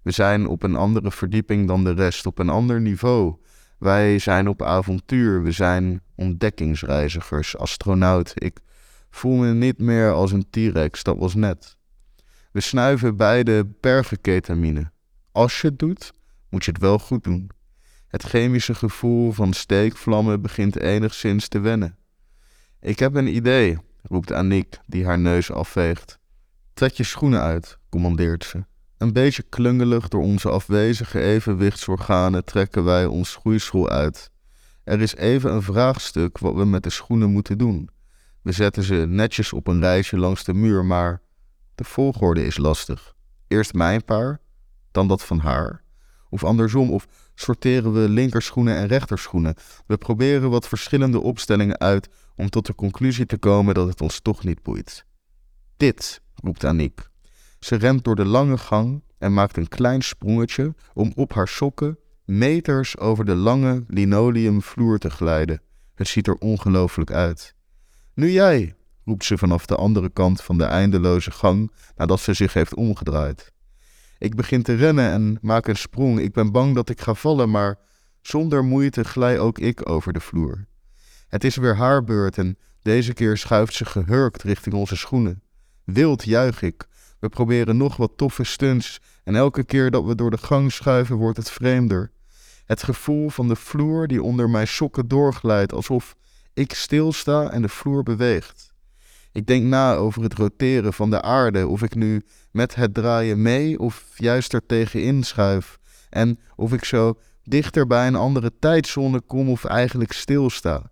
We 0.02 0.10
zijn 0.10 0.46
op 0.46 0.62
een 0.62 0.76
andere 0.76 1.10
verdieping 1.10 1.66
dan 1.66 1.84
de 1.84 1.92
rest, 1.92 2.26
op 2.26 2.38
een 2.38 2.48
ander 2.48 2.80
niveau. 2.80 3.36
Wij 3.78 4.18
zijn 4.18 4.48
op 4.48 4.62
avontuur, 4.62 5.42
we 5.42 5.52
zijn 5.52 6.02
ontdekkingsreizigers, 6.14 7.56
astronauten. 7.56 8.34
Ik 8.42 8.58
voel 9.10 9.36
me 9.36 9.52
niet 9.52 9.78
meer 9.78 10.12
als 10.12 10.32
een 10.32 10.50
T-Rex, 10.50 11.02
dat 11.02 11.18
was 11.18 11.34
net. 11.34 11.76
We 12.52 12.60
snuiven 12.60 13.16
beide 13.16 13.66
bergenketamine. 13.80 14.90
Als 15.32 15.60
je 15.60 15.68
het 15.68 15.78
doet, 15.78 16.12
moet 16.50 16.64
je 16.64 16.70
het 16.70 16.80
wel 16.80 16.98
goed 16.98 17.24
doen. 17.24 17.50
Het 18.06 18.22
chemische 18.22 18.74
gevoel 18.74 19.32
van 19.32 19.52
steekvlammen 19.52 20.42
begint 20.42 20.78
enigszins 20.78 21.48
te 21.48 21.58
wennen. 21.58 21.96
Ik 22.80 22.98
heb 22.98 23.14
een 23.14 23.34
idee, 23.34 23.78
roept 24.08 24.32
Aniek, 24.32 24.78
die 24.86 25.04
haar 25.04 25.18
neus 25.18 25.52
afveegt. 25.52 26.18
Trek 26.74 26.92
je 26.92 27.04
schoenen 27.04 27.40
uit, 27.40 27.78
commandeert 27.88 28.44
ze. 28.44 28.64
Een 28.98 29.12
beetje 29.12 29.42
klungelig 29.42 30.08
door 30.08 30.22
onze 30.22 30.48
afwezige 30.48 31.20
evenwichtsorganen 31.20 32.44
trekken 32.44 32.84
wij 32.84 33.06
ons 33.06 33.30
schoeischool 33.30 33.88
uit. 33.88 34.30
Er 34.84 35.00
is 35.00 35.16
even 35.16 35.52
een 35.52 35.62
vraagstuk 35.62 36.38
wat 36.38 36.54
we 36.54 36.64
met 36.64 36.82
de 36.82 36.90
schoenen 36.90 37.30
moeten 37.30 37.58
doen. 37.58 37.90
We 38.42 38.52
zetten 38.52 38.82
ze 38.82 38.94
netjes 38.94 39.52
op 39.52 39.66
een 39.66 39.80
rijtje 39.80 40.18
langs 40.18 40.44
de 40.44 40.54
muur, 40.54 40.84
maar 40.84 41.22
De 41.74 41.84
volgorde 41.84 42.46
is 42.46 42.56
lastig. 42.56 43.14
Eerst 43.48 43.74
mijn 43.74 44.04
paar, 44.04 44.40
dan 44.90 45.08
dat 45.08 45.24
van 45.24 45.38
haar. 45.38 45.82
Of 46.30 46.44
andersom, 46.44 46.90
of 46.90 47.06
sorteren 47.34 47.92
we 47.92 48.08
linkerschoenen 48.08 48.76
en 48.76 48.86
rechterschoenen. 48.86 49.54
We 49.86 49.96
proberen 49.96 50.50
wat 50.50 50.68
verschillende 50.68 51.20
opstellingen 51.20 51.78
uit 51.78 52.08
om 52.38 52.50
tot 52.50 52.66
de 52.66 52.74
conclusie 52.74 53.26
te 53.26 53.38
komen 53.38 53.74
dat 53.74 53.88
het 53.88 54.00
ons 54.00 54.20
toch 54.20 54.44
niet 54.44 54.62
boeit. 54.62 55.04
Dit, 55.76 56.20
roept 56.34 56.64
Aniek. 56.64 57.08
Ze 57.58 57.76
rent 57.76 58.04
door 58.04 58.16
de 58.16 58.24
lange 58.24 58.58
gang 58.58 59.02
en 59.18 59.34
maakt 59.34 59.56
een 59.56 59.68
klein 59.68 60.02
sprongetje 60.02 60.74
om 60.94 61.12
op 61.14 61.32
haar 61.32 61.48
sokken 61.48 61.98
meters 62.24 62.98
over 62.98 63.24
de 63.24 63.34
lange 63.34 63.84
linoleumvloer 63.88 64.98
te 64.98 65.10
glijden. 65.10 65.62
Het 65.94 66.08
ziet 66.08 66.26
er 66.26 66.34
ongelooflijk 66.34 67.10
uit. 67.10 67.54
Nu 68.14 68.30
jij, 68.30 68.74
roept 69.04 69.24
ze 69.24 69.38
vanaf 69.38 69.66
de 69.66 69.76
andere 69.76 70.10
kant 70.10 70.42
van 70.42 70.58
de 70.58 70.64
eindeloze 70.64 71.30
gang 71.30 71.72
nadat 71.96 72.20
ze 72.20 72.32
zich 72.32 72.52
heeft 72.52 72.74
omgedraaid. 72.74 73.52
Ik 74.18 74.34
begin 74.34 74.62
te 74.62 74.74
rennen 74.74 75.10
en 75.10 75.38
maak 75.40 75.66
een 75.66 75.76
sprong. 75.76 76.20
Ik 76.20 76.32
ben 76.32 76.52
bang 76.52 76.74
dat 76.74 76.88
ik 76.88 77.00
ga 77.00 77.14
vallen, 77.14 77.50
maar 77.50 77.78
zonder 78.20 78.64
moeite 78.64 79.04
glij 79.04 79.38
ook 79.38 79.58
ik 79.58 79.88
over 79.90 80.12
de 80.12 80.20
vloer. 80.20 80.66
Het 81.28 81.44
is 81.44 81.56
weer 81.56 81.76
haar 81.76 82.04
beurt 82.04 82.38
en 82.38 82.58
deze 82.82 83.12
keer 83.12 83.36
schuift 83.36 83.74
ze 83.74 83.84
gehurkt 83.84 84.42
richting 84.42 84.74
onze 84.74 84.96
schoenen. 84.96 85.42
Wild 85.84 86.24
juich 86.24 86.62
ik. 86.62 86.86
We 87.20 87.28
proberen 87.28 87.76
nog 87.76 87.96
wat 87.96 88.12
toffe 88.16 88.44
stunts 88.44 89.00
en 89.24 89.34
elke 89.34 89.64
keer 89.64 89.90
dat 89.90 90.04
we 90.04 90.14
door 90.14 90.30
de 90.30 90.38
gang 90.38 90.72
schuiven 90.72 91.16
wordt 91.16 91.36
het 91.36 91.50
vreemder. 91.50 92.10
Het 92.64 92.82
gevoel 92.82 93.28
van 93.28 93.48
de 93.48 93.56
vloer 93.56 94.06
die 94.06 94.22
onder 94.22 94.50
mijn 94.50 94.68
sokken 94.68 95.08
doorglijdt 95.08 95.72
alsof 95.72 96.16
ik 96.54 96.72
stilsta 96.72 97.50
en 97.50 97.62
de 97.62 97.68
vloer 97.68 98.02
beweegt. 98.02 98.72
Ik 99.32 99.46
denk 99.46 99.64
na 99.64 99.94
over 99.94 100.22
het 100.22 100.34
roteren 100.34 100.92
van 100.92 101.10
de 101.10 101.22
aarde, 101.22 101.66
of 101.66 101.82
ik 101.82 101.94
nu 101.94 102.22
met 102.50 102.74
het 102.74 102.94
draaien 102.94 103.42
mee 103.42 103.78
of 103.78 104.04
juist 104.16 104.52
er 104.52 104.66
tegenin 104.66 105.22
schuif. 105.22 105.78
En 106.10 106.38
of 106.56 106.72
ik 106.72 106.84
zo 106.84 107.18
dichter 107.42 107.86
bij 107.86 108.06
een 108.06 108.14
andere 108.14 108.52
tijdzone 108.58 109.20
kom 109.20 109.48
of 109.48 109.64
eigenlijk 109.64 110.12
stilsta. 110.12 110.90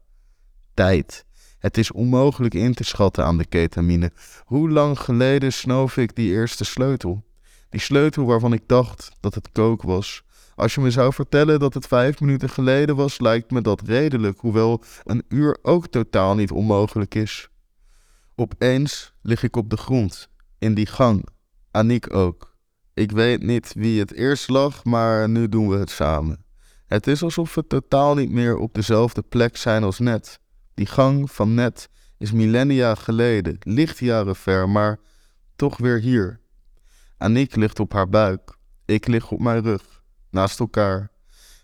Tijd. 0.76 1.24
Het 1.58 1.78
is 1.78 1.92
onmogelijk 1.92 2.54
in 2.54 2.74
te 2.74 2.84
schatten 2.84 3.24
aan 3.24 3.38
de 3.38 3.46
ketamine. 3.46 4.12
Hoe 4.44 4.70
lang 4.70 4.98
geleden 4.98 5.52
snoof 5.52 5.96
ik 5.96 6.16
die 6.16 6.30
eerste 6.30 6.64
sleutel? 6.64 7.24
Die 7.70 7.80
sleutel 7.80 8.24
waarvan 8.24 8.52
ik 8.52 8.62
dacht 8.66 9.10
dat 9.20 9.34
het 9.34 9.52
kook 9.52 9.82
was. 9.82 10.22
Als 10.54 10.74
je 10.74 10.80
me 10.80 10.90
zou 10.90 11.12
vertellen 11.12 11.58
dat 11.58 11.74
het 11.74 11.86
vijf 11.86 12.20
minuten 12.20 12.48
geleden 12.48 12.96
was, 12.96 13.20
lijkt 13.20 13.50
me 13.50 13.60
dat 13.60 13.80
redelijk, 13.80 14.38
hoewel 14.40 14.82
een 15.04 15.24
uur 15.28 15.58
ook 15.62 15.86
totaal 15.86 16.34
niet 16.34 16.50
onmogelijk 16.50 17.14
is. 17.14 17.48
Opeens 18.34 19.14
lig 19.22 19.42
ik 19.42 19.56
op 19.56 19.70
de 19.70 19.76
grond, 19.76 20.28
in 20.58 20.74
die 20.74 20.86
gang. 20.86 21.26
Aniek 21.70 22.14
ook. 22.14 22.56
Ik 22.94 23.10
weet 23.10 23.42
niet 23.42 23.72
wie 23.76 24.00
het 24.00 24.12
eerst 24.12 24.48
lag, 24.48 24.84
maar 24.84 25.28
nu 25.28 25.48
doen 25.48 25.68
we 25.68 25.76
het 25.76 25.90
samen. 25.90 26.44
Het 26.86 27.06
is 27.06 27.22
alsof 27.22 27.54
we 27.54 27.66
totaal 27.66 28.14
niet 28.14 28.30
meer 28.30 28.56
op 28.56 28.74
dezelfde 28.74 29.22
plek 29.22 29.56
zijn 29.56 29.84
als 29.84 29.98
net. 29.98 30.40
Die 30.76 30.86
gang 30.86 31.30
van 31.30 31.54
net 31.54 31.88
is 32.18 32.32
millennia 32.32 32.94
geleden, 32.94 33.56
lichtjaren 33.60 34.36
ver, 34.36 34.68
maar 34.68 34.98
toch 35.54 35.76
weer 35.76 35.98
hier. 35.98 36.40
Aniek 37.18 37.56
ligt 37.56 37.80
op 37.80 37.92
haar 37.92 38.08
buik, 38.08 38.56
ik 38.84 39.06
lig 39.06 39.30
op 39.30 39.40
mijn 39.40 39.62
rug, 39.62 40.02
naast 40.30 40.60
elkaar. 40.60 41.10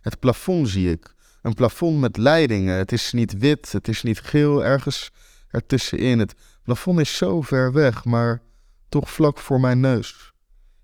Het 0.00 0.18
plafond 0.18 0.68
zie 0.68 0.90
ik, 0.90 1.14
een 1.42 1.54
plafond 1.54 2.00
met 2.00 2.16
leidingen. 2.16 2.76
Het 2.76 2.92
is 2.92 3.12
niet 3.12 3.38
wit, 3.38 3.72
het 3.72 3.88
is 3.88 4.02
niet 4.02 4.20
geel, 4.20 4.64
ergens 4.64 5.10
ertussenin. 5.48 6.18
Het 6.18 6.34
plafond 6.62 7.00
is 7.00 7.16
zo 7.16 7.40
ver 7.40 7.72
weg, 7.72 8.04
maar 8.04 8.42
toch 8.88 9.10
vlak 9.10 9.38
voor 9.38 9.60
mijn 9.60 9.80
neus. 9.80 10.31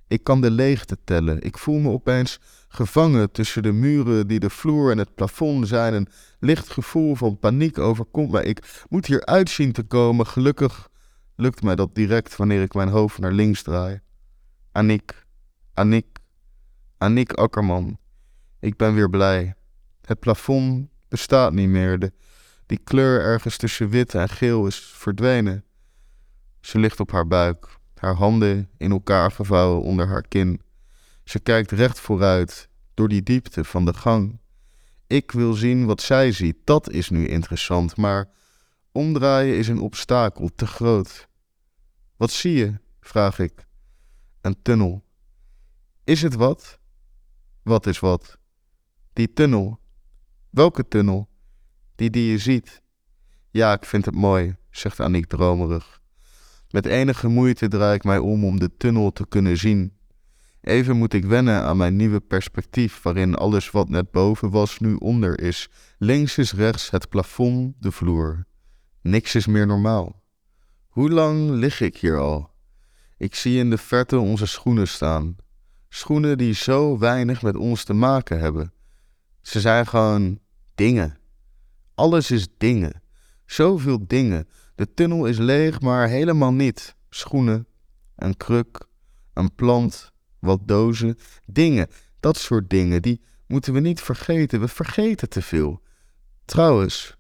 Ik 0.08 0.24
kan 0.24 0.40
de 0.40 0.50
leegte 0.50 0.98
tellen. 1.04 1.40
Ik 1.42 1.58
voel 1.58 1.78
me 1.78 1.90
opeens 1.90 2.40
gevangen 2.68 3.30
tussen 3.30 3.62
de 3.62 3.72
muren 3.72 4.26
die 4.26 4.38
de 4.38 4.50
vloer 4.50 4.90
en 4.90 4.98
het 4.98 5.14
plafond 5.14 5.68
zijn. 5.68 5.94
Een 5.94 6.08
licht 6.40 6.70
gevoel 6.70 7.14
van 7.14 7.38
paniek 7.38 7.78
overkomt 7.78 8.30
mij. 8.30 8.44
Ik 8.44 8.84
moet 8.88 9.06
hier 9.06 9.24
uitzien 9.24 9.72
te 9.72 9.82
komen. 9.82 10.26
Gelukkig 10.26 10.88
lukt 11.36 11.62
mij 11.62 11.74
dat 11.74 11.94
direct 11.94 12.36
wanneer 12.36 12.62
ik 12.62 12.74
mijn 12.74 12.88
hoofd 12.88 13.18
naar 13.18 13.32
links 13.32 13.62
draai. 13.62 14.00
Annick, 14.72 15.26
Annick, 15.74 16.18
Annick 16.98 17.32
Akkerman. 17.32 17.98
Ik 18.60 18.76
ben 18.76 18.94
weer 18.94 19.10
blij. 19.10 19.54
Het 20.04 20.20
plafond 20.20 20.88
bestaat 21.08 21.52
niet 21.52 21.68
meer. 21.68 21.98
De, 21.98 22.12
die 22.66 22.80
kleur 22.84 23.20
ergens 23.20 23.56
tussen 23.56 23.88
wit 23.88 24.14
en 24.14 24.28
geel 24.28 24.66
is 24.66 24.76
verdwenen. 24.78 25.64
Ze 26.60 26.78
ligt 26.78 27.00
op 27.00 27.10
haar 27.10 27.26
buik, 27.26 27.77
haar 27.98 28.14
handen 28.14 28.70
in 28.76 28.90
elkaar 28.90 29.30
gevouwen 29.30 29.82
onder 29.82 30.06
haar 30.06 30.22
kin. 30.22 30.61
Ze 31.24 31.40
kijkt 31.40 31.70
recht 31.70 32.00
vooruit, 32.00 32.68
door 32.94 33.08
die 33.08 33.22
diepte 33.22 33.64
van 33.64 33.84
de 33.84 33.94
gang. 33.94 34.40
Ik 35.06 35.30
wil 35.30 35.52
zien 35.52 35.87
wat 35.87 36.00
zij 36.00 36.32
ziet, 36.32 36.56
dat 36.64 36.90
is 36.90 37.11
nu 37.11 37.26
interessant, 37.26 37.96
maar 37.96 38.30
omdraaien 38.92 39.56
is 39.56 39.68
een 39.68 39.80
obstakel, 39.80 40.50
te 40.54 40.66
groot. 40.66 41.28
Wat 42.16 42.30
zie 42.30 42.52
je? 42.52 42.74
vraag 43.00 43.38
ik. 43.38 43.66
Een 44.40 44.62
tunnel. 44.62 45.04
Is 46.04 46.22
het 46.22 46.34
wat? 46.34 46.78
Wat 47.62 47.87
is 47.87 47.98
wat? 47.98 48.38
Die 49.12 49.32
tunnel. 49.32 49.80
Welke 50.50 50.88
tunnel? 50.88 51.28
Die 51.94 52.11
die 52.11 52.30
je 52.30 52.38
ziet. 52.38 52.82
Ja, 53.50 53.72
ik 53.72 53.84
vind 53.84 54.04
het 54.04 54.14
mooi, 54.14 54.56
zegt 54.70 55.00
Aniek 55.00 55.26
dromerig. 55.26 55.97
Met 56.70 56.87
enige 56.87 57.28
moeite 57.28 57.68
draai 57.68 57.94
ik 57.94 58.04
mij 58.04 58.18
om 58.18 58.44
om 58.44 58.59
de 58.59 58.76
tunnel 58.76 59.12
te 59.12 59.26
kunnen 59.28 59.57
zien. 59.57 59.92
Even 60.61 60.96
moet 60.96 61.12
ik 61.12 61.24
wennen 61.24 61.62
aan 61.62 61.76
mijn 61.76 61.96
nieuwe 61.96 62.20
perspectief, 62.20 63.02
waarin 63.02 63.35
alles 63.35 63.70
wat 63.70 63.88
net 63.88 64.11
boven 64.11 64.50
was 64.50 64.78
nu 64.78 64.94
onder 64.94 65.40
is. 65.40 65.68
Links 65.98 66.38
is 66.38 66.52
rechts 66.52 66.90
het 66.90 67.09
plafond, 67.09 67.74
de 67.78 67.92
vloer. 67.92 68.46
Niks 69.02 69.35
is 69.35 69.46
meer 69.46 69.66
normaal. 69.66 70.22
Hoe 70.88 71.11
lang 71.11 71.50
lig 71.50 71.81
ik 71.81 71.96
hier 71.96 72.18
al? 72.18 72.50
Ik 73.16 73.35
zie 73.35 73.59
in 73.59 73.70
de 73.70 73.78
verte 73.78 74.18
onze 74.18 74.46
schoenen 74.46 74.88
staan. 74.88 75.37
Schoenen 75.88 76.38
die 76.38 76.54
zo 76.54 76.98
weinig 76.98 77.42
met 77.42 77.57
ons 77.57 77.85
te 77.85 77.92
maken 77.92 78.40
hebben. 78.40 78.72
Ze 79.42 79.61
zijn 79.61 79.87
gewoon 79.87 80.38
dingen. 80.74 81.18
Alles 81.94 82.31
is 82.31 82.48
dingen. 82.59 83.02
Zoveel 83.46 84.07
dingen. 84.07 84.48
De 84.78 84.94
tunnel 84.94 85.26
is 85.26 85.38
leeg, 85.38 85.80
maar 85.80 86.08
helemaal 86.08 86.52
niet. 86.52 86.94
Schoenen, 87.10 87.66
een 88.16 88.36
kruk, 88.36 88.86
een 89.34 89.54
plant, 89.54 90.12
wat 90.38 90.60
dozen, 90.68 91.18
dingen. 91.46 91.86
Dat 92.20 92.36
soort 92.36 92.70
dingen, 92.70 93.02
die 93.02 93.20
moeten 93.46 93.72
we 93.72 93.80
niet 93.80 94.00
vergeten. 94.00 94.60
We 94.60 94.68
vergeten 94.68 95.28
te 95.28 95.42
veel. 95.42 95.82
Trouwens, 96.44 97.16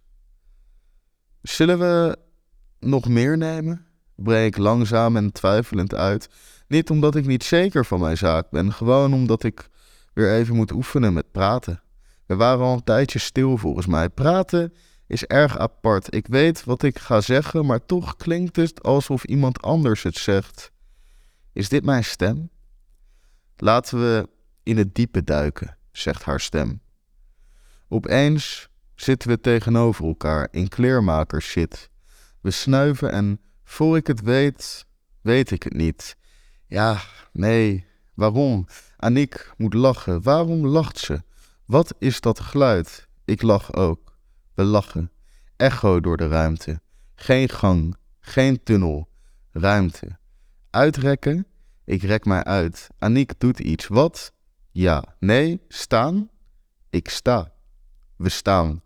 zullen 1.42 1.78
we 1.78 2.16
nog 2.80 3.08
meer 3.08 3.36
nemen? 3.36 3.86
Breek 4.14 4.56
langzaam 4.56 5.16
en 5.16 5.32
twijfelend 5.32 5.94
uit. 5.94 6.28
Niet 6.68 6.90
omdat 6.90 7.14
ik 7.14 7.26
niet 7.26 7.44
zeker 7.44 7.84
van 7.84 8.00
mijn 8.00 8.16
zaak 8.16 8.50
ben, 8.50 8.72
gewoon 8.72 9.14
omdat 9.14 9.42
ik 9.42 9.68
weer 10.14 10.32
even 10.32 10.56
moet 10.56 10.72
oefenen 10.72 11.12
met 11.12 11.30
praten. 11.32 11.82
We 12.26 12.36
waren 12.36 12.64
al 12.64 12.74
een 12.74 12.84
tijdje 12.84 13.18
stil 13.18 13.56
volgens 13.56 13.86
mij. 13.86 14.08
Praten 14.08 14.72
is 15.08 15.24
erg 15.24 15.58
apart. 15.58 16.14
Ik 16.14 16.26
weet 16.26 16.64
wat 16.64 16.82
ik 16.82 16.98
ga 16.98 17.20
zeggen, 17.20 17.66
maar 17.66 17.86
toch 17.86 18.16
klinkt 18.16 18.56
het 18.56 18.82
alsof 18.82 19.24
iemand 19.24 19.62
anders 19.62 20.02
het 20.02 20.16
zegt. 20.16 20.72
Is 21.52 21.68
dit 21.68 21.84
mijn 21.84 22.04
stem? 22.04 22.50
Laten 23.56 23.98
we 23.98 24.28
in 24.62 24.76
het 24.76 24.94
diepe 24.94 25.24
duiken, 25.24 25.76
zegt 25.92 26.22
haar 26.22 26.40
stem. 26.40 26.80
Opeens 27.88 28.68
zitten 28.94 29.28
we 29.28 29.40
tegenover 29.40 30.04
elkaar 30.04 30.48
in 30.50 30.68
kleermakershit. 30.68 31.90
We 32.40 32.50
snuiven 32.50 33.12
en 33.12 33.40
voor 33.64 33.96
ik 33.96 34.06
het 34.06 34.20
weet, 34.20 34.86
weet 35.20 35.50
ik 35.50 35.62
het 35.62 35.72
niet. 35.74 36.16
Ja, 36.66 37.00
nee, 37.32 37.86
waarom? 38.14 38.66
Aniek 38.96 39.52
moet 39.56 39.74
lachen. 39.74 40.22
Waarom 40.22 40.66
lacht 40.66 40.98
ze? 40.98 41.22
Wat 41.64 41.94
is 41.98 42.20
dat 42.20 42.40
geluid? 42.40 43.08
Ik 43.24 43.42
lach 43.42 43.74
ook. 43.74 44.07
We 44.58 44.64
lachen. 44.64 45.10
Echo 45.56 46.00
door 46.00 46.16
de 46.16 46.28
ruimte. 46.28 46.80
Geen 47.14 47.48
gang, 47.48 47.96
geen 48.20 48.62
tunnel. 48.62 49.08
Ruimte. 49.50 50.18
Uitrekken? 50.70 51.46
Ik 51.84 52.02
rek 52.02 52.24
mij 52.24 52.44
uit. 52.44 52.88
Aniek 52.98 53.40
doet 53.40 53.58
iets. 53.60 53.86
Wat? 53.86 54.32
Ja. 54.70 55.04
Nee. 55.18 55.60
Staan? 55.68 56.30
Ik 56.90 57.08
sta. 57.08 57.52
We 58.16 58.28
staan. 58.28 58.82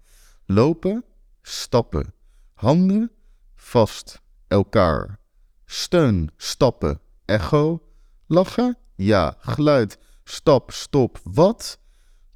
Lopen? 0.47 1.05
Stappen. 1.43 2.15
Handen? 2.55 3.11
Vast. 3.55 4.21
Elkaar. 4.49 5.19
Steun. 5.65 6.31
Stappen. 6.37 7.01
Echo? 7.25 7.83
Lachen? 8.27 8.79
Ja. 8.95 9.37
Geluid. 9.39 9.99
Stap. 10.25 10.71
Stop. 10.71 11.19
Wat? 11.23 11.79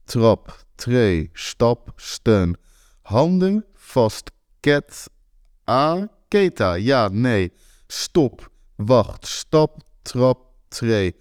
Trap. 0.04 0.64
Tree. 0.74 1.30
Stap. 1.32 1.92
Steun. 1.96 2.56
Handen 3.10 3.64
vast. 3.74 4.30
Ket. 4.60 5.10
A. 5.64 6.08
Keta. 6.28 6.76
Ja, 6.76 7.08
nee. 7.08 7.52
Stop. 7.86 8.50
Wacht. 8.76 9.26
Stap. 9.26 9.86
trap, 10.06 10.38
tree, 10.68 11.14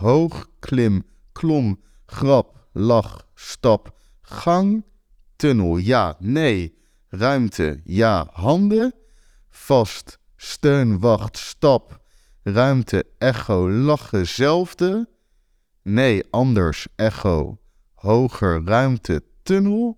hoog, 0.00 0.46
klim, 0.60 1.02
klom, 1.32 1.78
grap, 2.06 2.58
lach, 2.74 3.22
stap, 3.34 3.92
gang, 4.44 4.82
tunnel, 5.36 5.78
ja, 5.78 6.16
nee, 6.20 6.72
ruimte, 7.10 7.80
ja, 7.84 8.26
handen, 8.34 8.92
vast, 9.50 10.18
steun, 10.36 11.00
wacht, 11.02 11.38
stap, 11.38 12.00
ruimte, 12.44 13.04
echo, 13.18 13.68
lachen, 13.68 14.26
zelfde, 14.26 15.06
nee, 15.82 16.22
anders, 16.32 16.88
echo, 16.96 17.58
hoger, 18.02 18.60
ruimte, 18.66 19.22
tunnel, 19.44 19.96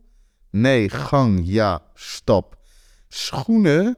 nee, 0.55 0.89
gang, 0.89 1.41
ja, 1.43 1.83
stap, 1.95 2.57
schoenen, 3.09 3.97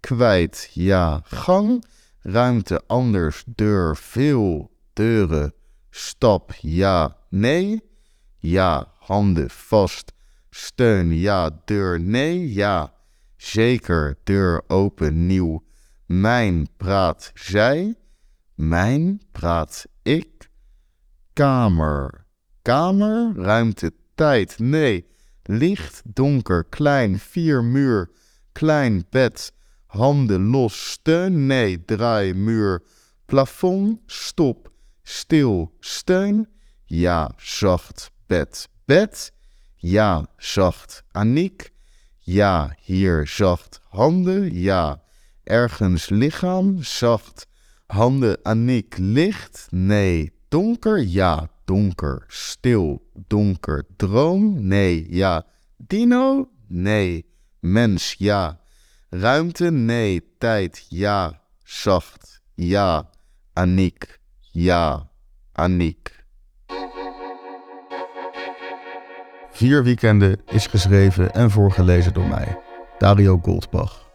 kwijt, 0.00 0.70
ja, 0.72 1.20
gang, 1.24 1.84
ruimte, 2.20 2.82
anders, 2.86 3.42
deur, 3.46 3.96
veel, 3.96 4.70
deuren, 4.92 5.54
stap, 5.90 6.52
ja, 6.60 7.16
nee, 7.28 7.82
ja, 8.38 8.92
handen, 8.98 9.50
vast, 9.50 10.12
steun, 10.50 11.14
ja, 11.14 11.50
deur, 11.64 12.00
nee, 12.00 12.52
ja, 12.52 12.92
zeker, 13.36 14.18
deur 14.24 14.62
open, 14.66 15.26
nieuw, 15.26 15.64
mijn 16.06 16.68
praat 16.76 17.30
zij, 17.34 17.94
mijn 18.54 19.20
praat 19.32 19.86
ik, 20.02 20.50
kamer, 21.32 22.26
kamer, 22.62 23.32
ruimte, 23.34 23.92
tijd, 24.14 24.58
nee, 24.58 25.10
licht, 25.48 26.02
donker, 26.04 26.64
klein, 26.64 27.18
vier, 27.18 27.62
muur, 27.62 28.10
klein, 28.54 29.04
bed, 29.10 29.52
handen 29.88 30.50
los, 30.52 30.74
steun, 30.74 31.46
nee, 31.46 31.76
draai, 31.76 32.34
muur, 32.34 32.82
plafond, 33.26 34.00
stop, 34.06 34.70
stil, 35.02 35.70
steun, 35.80 36.46
ja, 36.86 37.30
zacht, 37.38 38.10
bed, 38.28 38.68
bed, 38.86 39.32
ja, 39.76 40.26
zacht, 40.38 41.02
Aniek, 41.12 41.72
ja, 42.20 42.70
hier, 42.78 43.26
zacht, 43.26 43.80
handen, 43.90 44.54
ja, 44.54 45.02
ergens 45.44 46.10
lichaam, 46.10 46.82
zacht, 46.82 47.46
handen, 47.88 48.36
Aniek, 48.44 48.96
licht, 48.98 49.68
nee, 49.70 50.32
donker, 50.50 50.98
ja, 50.98 51.48
donker, 51.64 52.24
stil, 52.28 53.02
donker, 53.26 53.86
droom, 53.96 54.66
nee, 54.66 55.06
ja, 55.08 55.44
dino, 55.76 56.48
nee, 56.68 57.26
mens, 57.60 58.14
ja, 58.18 58.60
ruimte, 59.10 59.70
nee, 59.70 60.22
tijd, 60.38 60.86
ja, 60.88 61.40
zacht, 61.64 62.42
ja, 62.54 63.10
Aniek, 63.52 64.18
ja, 64.40 65.10
Aniek. 65.52 66.24
Vier 69.50 69.84
Weekenden 69.84 70.40
is 70.46 70.66
geschreven 70.66 71.34
en 71.34 71.50
voorgelezen 71.50 72.14
door 72.14 72.28
mij, 72.28 72.58
Dario 72.98 73.38
Goldbach. 73.42 74.10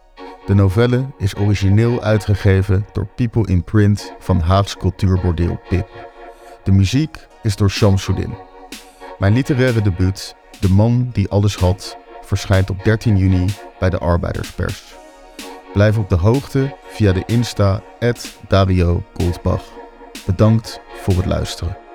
De 0.46 0.54
novelle 0.54 1.06
is 1.18 1.36
origineel 1.36 2.02
uitgegeven 2.02 2.86
door 2.92 3.06
People 3.06 3.46
in 3.46 3.64
Print 3.64 4.12
van 4.18 4.40
Haags 4.40 4.76
cultuurbordeel 4.76 5.60
Pip. 5.68 6.07
De 6.68 6.74
muziek 6.74 7.28
is 7.42 7.56
door 7.56 7.70
Shamsuddin. 7.70 8.34
Mijn 9.18 9.32
literaire 9.32 9.82
debuut, 9.82 10.34
De 10.60 10.68
man 10.68 11.10
die 11.12 11.28
alles 11.28 11.56
had, 11.56 11.96
verschijnt 12.20 12.70
op 12.70 12.84
13 12.84 13.16
juni 13.16 13.46
bij 13.78 13.90
de 13.90 13.98
Arbeiderspers. 13.98 14.94
Blijf 15.72 15.98
op 15.98 16.08
de 16.08 16.14
hoogte 16.14 16.76
via 16.88 17.12
de 17.12 17.22
Insta 17.26 17.82
Goldbach. 19.14 19.64
Bedankt 20.26 20.80
voor 21.02 21.16
het 21.16 21.26
luisteren. 21.26 21.87